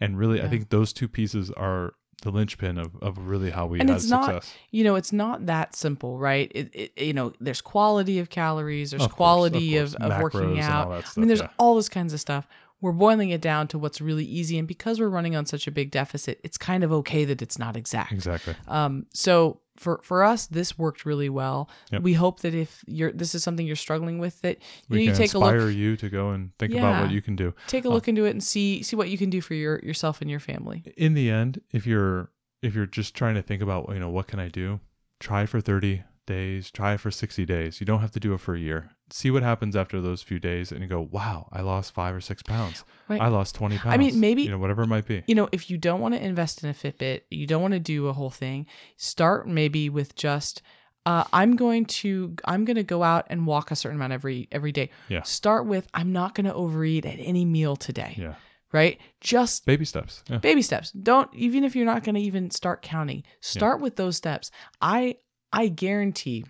[0.00, 1.92] and really i think those two pieces are
[2.22, 4.26] the linchpin of, of really how we And had it's success.
[4.28, 8.28] not- you know it's not that simple right it, it you know there's quality of
[8.28, 10.12] calories there's Of quality of, of, course.
[10.14, 11.48] of, working Macros and out that i mean there's yeah.
[11.58, 12.46] all this kinds of stuff
[12.80, 15.70] we're boiling it down to what's really easy and because we're running on such a
[15.70, 18.54] big deficit it's kind of okay that it's not exact exactly.
[18.68, 21.70] um, so for for us, this worked really well.
[21.92, 22.02] Yep.
[22.02, 24.58] We hope that if you're this is something you're struggling with, that
[24.88, 27.22] We you, can take a look, inspire you to go and think about what you
[27.22, 27.54] can do.
[27.68, 29.78] take a Uh, look into it, and see see what you can do for your
[29.80, 30.82] yourself and your family.
[30.96, 34.26] in the end, if you're if you're just trying to think about you know what
[34.26, 34.80] can I do,
[35.20, 37.80] try for 30 days, try for 60 days.
[37.80, 38.90] You don't have to do it for a year.
[39.10, 42.20] See what happens after those few days, and you go, wow, I lost five or
[42.20, 42.84] six pounds.
[43.08, 43.20] Right.
[43.20, 43.94] I lost 20 pounds.
[43.94, 45.22] I mean, maybe- you know whatever it might be.
[45.26, 47.80] You know, if you don't want to invest in a Fitbit, you don't want to
[47.80, 48.66] do a whole thing.
[48.96, 50.62] Start maybe with just.
[51.06, 54.46] Uh, I'm going to I'm going to go out and walk a certain amount every
[54.52, 54.90] every day.
[55.08, 55.22] Yeah.
[55.22, 58.14] Start with I'm not going to overeat at any meal today.
[58.18, 58.34] Yeah,
[58.72, 58.98] Right?
[59.22, 60.22] Just baby steps.
[60.28, 60.36] Yeah.
[60.36, 64.16] baby steps don't even if you're not going to even start counting start with those
[64.18, 64.50] steps
[64.82, 65.16] i
[65.50, 66.44] i guarantee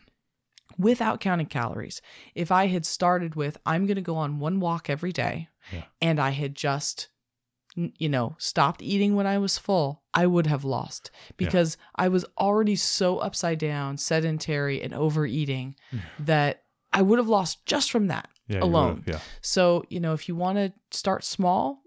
[0.78, 2.00] without counting calories
[2.34, 5.84] if i had started with i'm going to go on one walk every day Yeah.
[6.00, 7.08] and i had just
[7.74, 11.10] you know stopped eating when i was full i would have lost.
[11.36, 15.76] Because i was already so upside down sedentary and overeating
[16.18, 16.62] that
[16.92, 19.04] i would have lost just from that Yeah, alone.
[19.06, 21.82] Yeah, so you know if you want to start small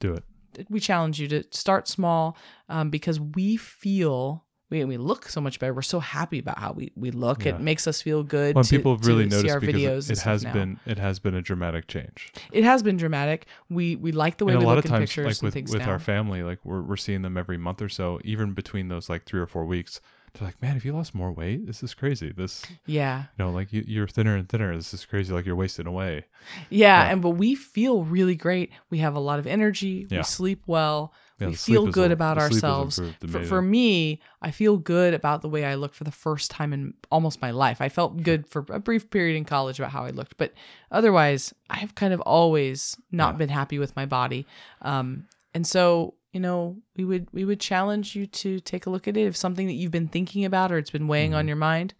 [0.00, 0.24] do it.
[0.70, 2.36] we challenge you to start small
[2.68, 4.43] um, because we feel
[4.74, 5.72] we, we look so much better.
[5.72, 7.44] We're so happy about how we, we look.
[7.44, 7.54] Yeah.
[7.54, 8.54] It makes us feel good.
[8.54, 9.84] When to, people really notice our because videos.
[9.84, 10.52] it, and it stuff has now.
[10.52, 12.32] been it has been a dramatic change.
[12.52, 13.46] it has been dramatic.
[13.70, 15.54] We we like the way and we a lot look of in times, pictures like
[15.54, 15.90] with with now.
[15.90, 18.20] our family, like we're we're seeing them every month or so.
[18.24, 20.00] Even between those like three or four weeks,
[20.34, 21.66] they're like, "Man, if you lost more weight?
[21.66, 22.32] This is crazy.
[22.32, 23.24] This, yeah.
[23.38, 24.74] you know, like you, you're thinner and thinner.
[24.76, 25.32] This is crazy.
[25.32, 26.24] Like you're wasting away."
[26.70, 27.12] yeah, Yeah.
[27.12, 28.70] and but we feel really great.
[28.90, 30.06] We have a lot of energy.
[30.10, 30.18] Yeah.
[30.18, 31.12] We sleep well.
[31.40, 33.00] Yeah, we feel good a- about the sleep is ourselves.
[33.28, 36.72] For, for me, I feel good about the way I look for the first time
[36.72, 37.80] in almost my life.
[37.80, 40.52] I felt good for a brief period in college about how I looked, but
[40.92, 43.38] otherwise, I've kind of always not Yeah.
[43.38, 44.46] been happy with my body.
[44.82, 49.06] Um, and so, you know, we would we would challenge you to take a look
[49.06, 49.26] at it.
[49.26, 51.94] If something that you've been thinking about or it's been weighing on your mind,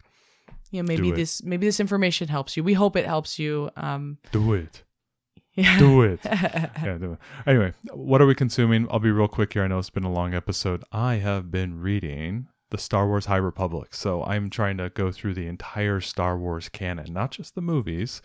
[0.71, 1.15] you know, maybe Mm-hmm.
[1.15, 2.63] This maybe this information helps you.
[2.63, 3.69] We hope it helps you.
[3.77, 4.83] Um, do it.
[5.55, 5.79] yeah.
[5.79, 6.19] Do it.
[6.25, 7.19] yeah, do it.
[7.47, 8.87] Anyway, what are we consuming?
[8.91, 9.63] I'll be real quick here.
[9.63, 10.83] I know it's been a long episode.
[10.91, 13.95] I have been reading the Star Wars High Republic.
[13.95, 18.21] So I'm trying to go through the entire Star Wars canon, not just the movies,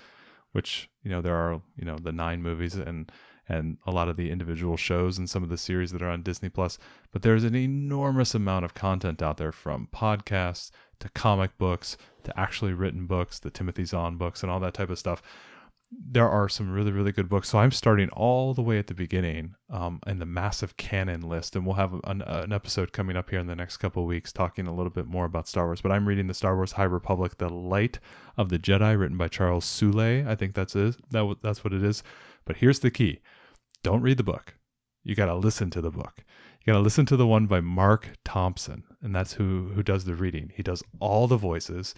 [0.50, 3.12] which, you know, there are, you know, the nine movies and
[3.50, 6.22] and a lot of the individual shows and some of the series that are on
[6.22, 6.78] Disney Plus,
[7.10, 10.70] but there's an enormous amount of content out there from podcasts
[11.00, 14.90] to comic books to actually written books, the Timothy Zahn books and all that type
[14.90, 15.20] of stuff.
[15.90, 17.48] There are some really really good books.
[17.48, 21.56] So i'm starting all the way at the beginning um, in the massive canon list
[21.56, 24.68] and we'll have an, an episode coming up here in the next couple weeks talking
[24.68, 27.38] a little bit more about star wars but i'm reading the star wars high republic
[27.38, 27.98] the light
[28.36, 31.82] of the jedi written by charles soule i think that's it that, that's what it
[31.82, 32.04] is.
[32.44, 33.20] But here's the key
[33.82, 34.54] don't read the book.
[35.02, 36.24] You got to listen to the book.
[36.60, 40.04] You got to listen to the one by marc thompson and that's who who does
[40.04, 40.52] the reading.
[40.54, 41.94] He does all the voices.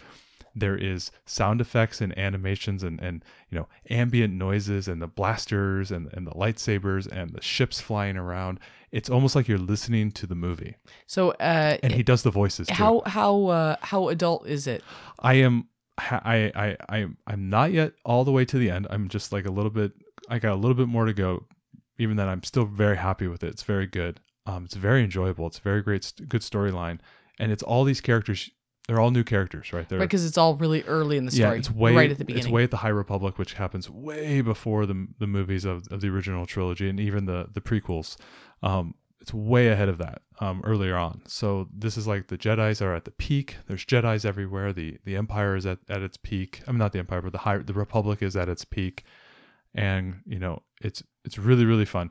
[0.55, 5.91] There is sound effects and animations and, and you know ambient noises and the blasters
[5.91, 8.61] and, and the lightsabers and the ships flying around.
[8.91, 10.77] It's almost like you're listening to the movie.
[11.07, 12.75] So, uh, and he does the voices too.
[12.75, 14.85] how how uh, how adult is it?
[15.21, 15.69] i am
[15.99, 18.87] I, I i i'm not yet all the way to the end.
[18.91, 19.93] I'm just like a little bit
[20.29, 21.47] i got a little bit more to go
[21.99, 25.47] even then i'm still very happy with it it's very good um it's very enjoyable
[25.47, 26.99] it's a very great st- good storyline
[27.39, 28.51] and it's all these characters
[28.89, 31.53] they're all new characters right they're Right, because it's all really early in the story.
[31.53, 32.47] Yeah, it's way right at the beginning.
[32.47, 36.01] It's way at the High Republic, which happens way before the the movies of, of
[36.01, 38.17] the original trilogy and even the the prequels.
[38.61, 41.23] Um, it's way ahead of that um, earlier on.
[41.29, 43.59] So this is like the Jedi's are at the peak.
[43.69, 44.73] There's Jedi's everywhere.
[44.73, 46.61] The the Empire is at, at its peak.
[46.67, 49.05] I'm not the Empire, but the high the Republic is at its peak,
[49.75, 52.11] and you know it's it's really really fun.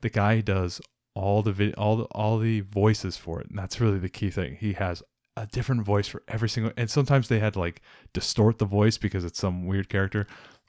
[0.00, 0.80] The guy does
[1.14, 4.30] all the video, all the, all the voices for it, and that's really the key
[4.30, 4.56] thing.
[4.60, 5.02] He has
[5.36, 7.82] a different voice for every single and sometimes they had to like
[8.12, 10.26] distort the voice because it's some weird character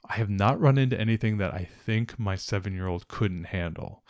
[0.08, 4.04] i have not run into anything that i think my seven year old couldn't handle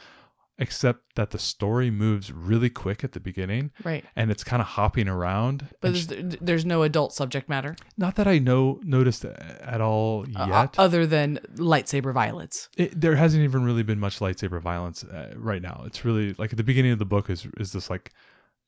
[0.58, 4.04] except that the story moves really quick at the beginning right.
[4.16, 8.16] and it's kind of hopping around But there's, sh- there's no adult subject matter not
[8.16, 12.68] that i know noticed at all uh, yet other than lightsaber violence.
[12.76, 15.82] it, there hasn't even really been much lightsaber violence uh, right now.
[15.86, 18.12] It's really like at the beginning of the book is is this like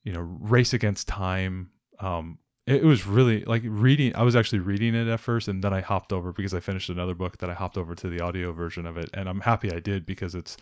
[0.05, 1.71] you know race against time.
[1.99, 4.15] Um, it, it was really like reading.
[4.15, 6.91] I was actually reading it at first, and then I hopped over because I finished
[6.91, 9.73] another book that I hopped over to the audio version of it, and I'm happy
[9.73, 10.57] I did because it's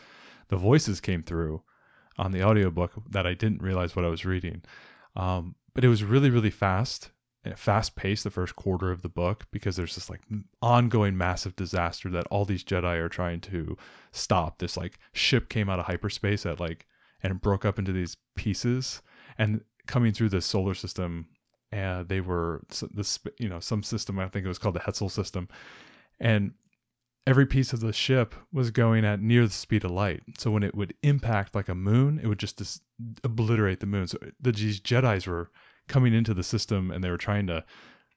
[0.49, 1.63] the voices came through.
[2.19, 4.63] on the audiobook that I didn't realize what I was reading.
[5.17, 7.11] Um, but it was really, really fast,
[7.57, 10.23] fast paced the first quarter of the book because there's this like
[10.61, 13.77] ongoing massive disaster that all these Jedi are trying to
[14.11, 14.59] stop.
[14.59, 16.87] This like ship came out of hyperspace at like
[17.23, 19.01] and broke up into these pieces
[19.39, 21.29] and coming through the solar system.
[21.71, 22.63] And they were
[22.93, 24.19] this, you know, some system.
[24.19, 25.49] I think it was called the Hetzal system,
[26.19, 26.53] and
[27.29, 30.23] every piece of the ship was going at near the speed of light.
[30.39, 32.81] So when it would impact like a moon, it would just dis-
[33.23, 34.07] obliterate the moon.
[34.07, 35.51] So the, these Jedi's were
[35.89, 37.65] coming into the system and they were trying to,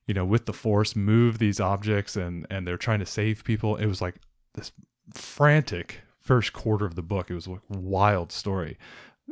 [0.08, 3.76] you know, with the force move these objects and and they're trying to save people.
[3.76, 4.16] It was like
[4.54, 4.72] this
[5.14, 7.30] frantic first quarter of the book.
[7.30, 8.78] It was a wild story.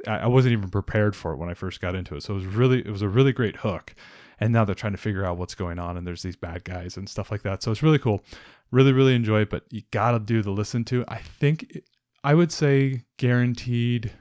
[0.06, 2.23] I, I wasn't even prepared for it when I first got into it.
[2.23, 3.95] So it was really it was a really great hook.
[4.40, 6.95] And now they're trying to figure out what's going on and there's these bad guys
[6.98, 7.61] and stuff like that.
[7.61, 8.24] So it's really cool.
[8.72, 11.82] Really really enjoy it but you gotta do the listen to i think
[12.24, 14.11] i would say guaranteed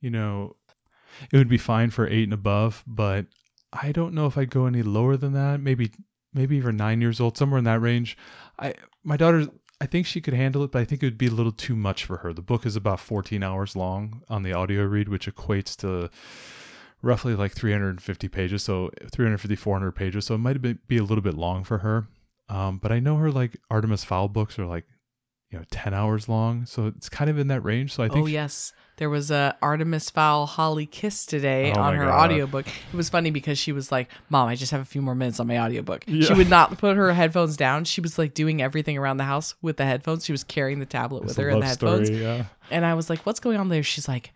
[0.00, 0.54] you know
[1.32, 3.24] it would be fine for eight and above but
[3.72, 5.60] i don't know if i'd go any lower than that.
[5.60, 5.92] Maybe
[6.34, 8.18] maybe even nine years old somewhere in that range.
[8.58, 9.46] I my daughter
[9.80, 11.76] i think she could handle it but i think it would be a little too
[11.76, 12.32] much for her.
[12.32, 16.10] The book is about 14 hours long on the audio read which equates to
[17.02, 21.34] roughly like 350 pages so 350 400 pages so it might be a little bit
[21.34, 22.08] long for her
[22.48, 24.84] um, but I know her like Artemis Fowl books are like,
[25.50, 26.66] you know, 10 hours long.
[26.66, 27.92] So it's kind of in that range.
[27.92, 28.24] So I think.
[28.24, 28.72] Oh, yes.
[28.98, 32.30] There was a Artemis Fowl Holly Kiss today Oh on her God.
[32.30, 32.66] audiobook.
[32.66, 35.38] It was funny because she was like, Mom, I just have a few more minutes
[35.38, 36.04] on my audiobook.
[36.06, 36.26] Yeah.
[36.26, 37.84] She would not put her headphones down.
[37.84, 40.24] She was like doing everything around the house with the headphones.
[40.24, 42.06] She was carrying the tablet with It's a her and the love headphones.
[42.08, 42.44] story, yeah.
[42.70, 43.82] And I was like, What's going on there?
[43.82, 44.32] She's like,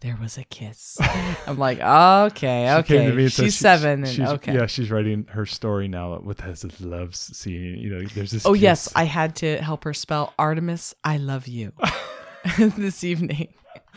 [0.00, 0.98] There was a kiss.
[1.48, 3.28] I'm like, Okay, She came to me okay.
[3.28, 4.04] said She's she- seven.
[4.04, 4.54] And she's- okay.
[4.54, 8.46] Yeah, she's writing her story now with this loves seeing, you know, there's this.
[8.46, 8.88] Oh, yes.
[8.94, 11.72] I had to help her spell Artemis, I love you
[12.58, 13.48] this evening.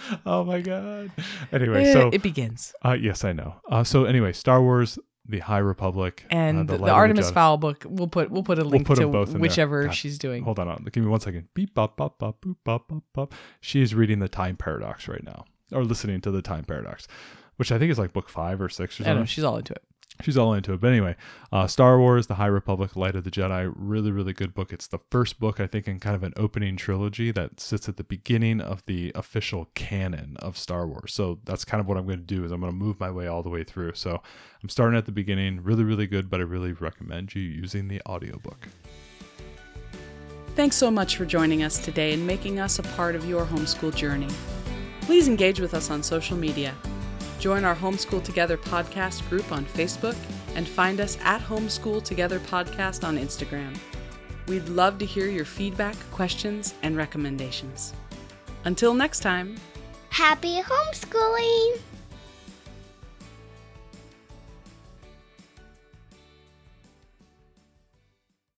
[0.26, 1.12] oh my God.
[1.52, 2.74] Anyway, so, it begins.
[2.86, 3.56] uh, yes, I know.
[3.70, 4.98] Uh, so anyway, Star Wars,
[5.28, 7.34] The High Republic, uh, and the, Light of Artemis Jedi.
[7.34, 7.86] Fowl book.
[7.88, 10.44] We'll put we'll put a link put to both in whichever God, she's doing.
[10.44, 10.86] Hold on, on.
[10.92, 11.48] Give me one second.
[11.54, 13.34] Beep, bop, bop, bop, boop, bop, bop, bop.
[13.62, 17.08] She is reading the Time Paradox right now, or listening to the Time Paradox,
[17.58, 19.20] which I think is like book five or six or I don't know.
[19.22, 19.28] something.
[19.28, 19.84] She's all into it.
[20.22, 20.82] She's all into it.
[20.82, 21.16] But anyway,
[21.52, 24.74] uh, Star Wars, The High Republic, Light of the Jedi, really, really good book.
[24.74, 27.96] It's the first book, I think, in kind of an opening trilogy that sits at
[27.96, 31.14] the beginning of the official canon of Star Wars.
[31.14, 33.10] So that's kind of what I'm going to do is I'm going to move my
[33.10, 33.94] way all the way through.
[33.94, 34.22] So
[34.62, 38.02] I'm starting at the beginning, really, really good, but I really recommend you using the
[38.06, 38.68] audiobook.
[40.56, 43.96] Thanks so much for joining us today and making us a part of your homeschool
[43.96, 44.28] journey.
[45.00, 46.76] Please engage with us on social media.
[47.40, 50.16] Join our Homeschool Together podcast group on Facebook
[50.56, 53.78] and find us at Homeschool Together Podcast on Instagram.
[54.48, 57.94] We'd love to hear your feedback, questions, and recommendations.
[58.66, 59.56] Until next time.
[60.10, 61.80] Happy homeschooling!